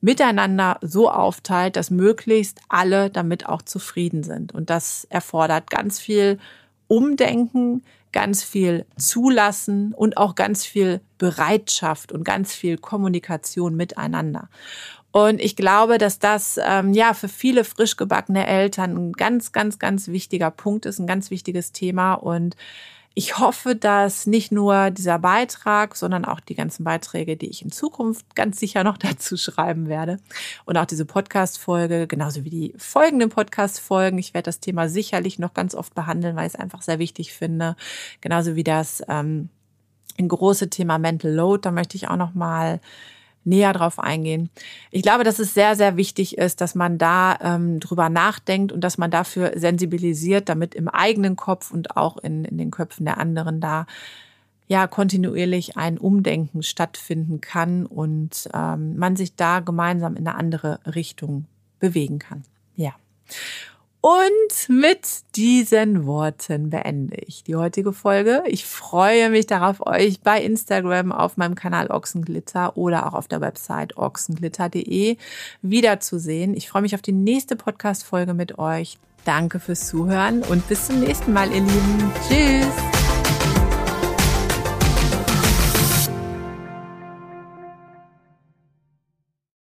miteinander 0.00 0.78
so 0.80 1.10
aufteilt, 1.10 1.76
dass 1.76 1.90
möglichst 1.90 2.60
alle 2.68 3.10
damit 3.10 3.46
auch 3.46 3.62
zufrieden 3.62 4.22
sind. 4.22 4.52
Und 4.52 4.70
das 4.70 5.06
erfordert 5.10 5.70
ganz 5.70 5.98
viel 5.98 6.38
Umdenken, 6.88 7.82
ganz 8.12 8.42
viel 8.42 8.86
Zulassen 8.96 9.92
und 9.94 10.16
auch 10.16 10.34
ganz 10.34 10.64
viel 10.64 11.00
Bereitschaft 11.18 12.12
und 12.12 12.24
ganz 12.24 12.54
viel 12.54 12.76
Kommunikation 12.78 13.76
miteinander. 13.76 14.48
Und 15.12 15.40
ich 15.40 15.56
glaube, 15.56 15.98
dass 15.98 16.18
das 16.18 16.58
ähm, 16.62 16.92
ja 16.92 17.14
für 17.14 17.28
viele 17.28 17.64
frisch 17.64 17.96
gebackene 17.96 18.46
Eltern 18.46 18.96
ein 18.96 19.12
ganz, 19.12 19.52
ganz, 19.52 19.78
ganz 19.78 20.08
wichtiger 20.08 20.50
Punkt 20.50 20.86
ist, 20.86 21.00
ein 21.00 21.06
ganz 21.06 21.30
wichtiges 21.30 21.72
Thema. 21.72 22.14
Und 22.14 22.56
ich 23.14 23.38
hoffe, 23.38 23.74
dass 23.74 24.26
nicht 24.26 24.52
nur 24.52 24.90
dieser 24.90 25.18
Beitrag, 25.18 25.96
sondern 25.96 26.24
auch 26.24 26.38
die 26.38 26.54
ganzen 26.54 26.84
Beiträge, 26.84 27.36
die 27.36 27.50
ich 27.50 27.62
in 27.62 27.72
Zukunft 27.72 28.36
ganz 28.36 28.60
sicher 28.60 28.84
noch 28.84 28.98
dazu 28.98 29.36
schreiben 29.36 29.88
werde 29.88 30.18
und 30.64 30.76
auch 30.76 30.86
diese 30.86 31.04
Podcast-Folge, 31.04 32.06
genauso 32.06 32.44
wie 32.44 32.50
die 32.50 32.74
folgenden 32.78 33.28
Podcast-Folgen. 33.28 34.18
Ich 34.18 34.32
werde 34.32 34.46
das 34.46 34.60
Thema 34.60 34.88
sicherlich 34.88 35.38
noch 35.38 35.54
ganz 35.54 35.74
oft 35.74 35.94
behandeln, 35.94 36.36
weil 36.36 36.46
ich 36.46 36.54
es 36.54 36.60
einfach 36.60 36.82
sehr 36.82 36.98
wichtig 36.98 37.32
finde. 37.32 37.74
Genauso 38.20 38.54
wie 38.54 38.64
das 38.64 39.02
ähm, 39.08 39.48
große 40.16 40.70
Thema 40.70 40.98
Mental 40.98 41.32
Load. 41.32 41.62
Da 41.62 41.72
möchte 41.72 41.96
ich 41.96 42.08
auch 42.08 42.16
noch 42.16 42.34
mal 42.34 42.80
näher 43.44 43.72
drauf 43.72 43.98
eingehen. 43.98 44.50
Ich 44.90 45.02
glaube, 45.02 45.24
dass 45.24 45.38
es 45.38 45.54
sehr, 45.54 45.76
sehr 45.76 45.96
wichtig 45.96 46.38
ist, 46.38 46.60
dass 46.60 46.74
man 46.74 46.98
da 46.98 47.38
ähm, 47.40 47.80
drüber 47.80 48.08
nachdenkt 48.08 48.72
und 48.72 48.82
dass 48.82 48.98
man 48.98 49.10
dafür 49.10 49.52
sensibilisiert, 49.56 50.48
damit 50.48 50.74
im 50.74 50.88
eigenen 50.88 51.36
Kopf 51.36 51.70
und 51.70 51.96
auch 51.96 52.18
in, 52.18 52.44
in 52.44 52.58
den 52.58 52.70
Köpfen 52.70 53.06
der 53.06 53.18
anderen 53.18 53.60
da 53.60 53.86
ja 54.68 54.86
kontinuierlich 54.86 55.76
ein 55.76 55.98
Umdenken 55.98 56.62
stattfinden 56.62 57.40
kann 57.40 57.86
und 57.86 58.48
ähm, 58.54 58.96
man 58.96 59.16
sich 59.16 59.34
da 59.34 59.60
gemeinsam 59.60 60.14
in 60.14 60.28
eine 60.28 60.36
andere 60.36 60.78
Richtung 60.86 61.46
bewegen 61.80 62.20
kann. 62.20 62.44
Ja. 62.76 62.92
Und 64.00 64.68
mit 64.68 65.06
diesen 65.36 66.06
Worten 66.06 66.70
beende 66.70 67.16
ich 67.16 67.44
die 67.44 67.54
heutige 67.54 67.92
Folge. 67.92 68.42
Ich 68.46 68.64
freue 68.64 69.28
mich 69.28 69.46
darauf, 69.46 69.86
euch 69.86 70.20
bei 70.22 70.42
Instagram 70.42 71.12
auf 71.12 71.36
meinem 71.36 71.54
Kanal 71.54 71.88
Ochsenglitter 71.88 72.78
oder 72.78 73.06
auch 73.06 73.12
auf 73.12 73.28
der 73.28 73.42
Website 73.42 73.98
ochsenglitter.de 73.98 75.18
wiederzusehen. 75.60 76.54
Ich 76.54 76.70
freue 76.70 76.82
mich 76.82 76.94
auf 76.94 77.02
die 77.02 77.12
nächste 77.12 77.56
Podcast-Folge 77.56 78.32
mit 78.32 78.58
euch. 78.58 78.98
Danke 79.26 79.60
fürs 79.60 79.88
Zuhören 79.88 80.42
und 80.44 80.66
bis 80.66 80.86
zum 80.86 81.00
nächsten 81.00 81.34
Mal, 81.34 81.50
ihr 81.50 81.60
Lieben. 81.60 82.12
Tschüss. 82.26 82.99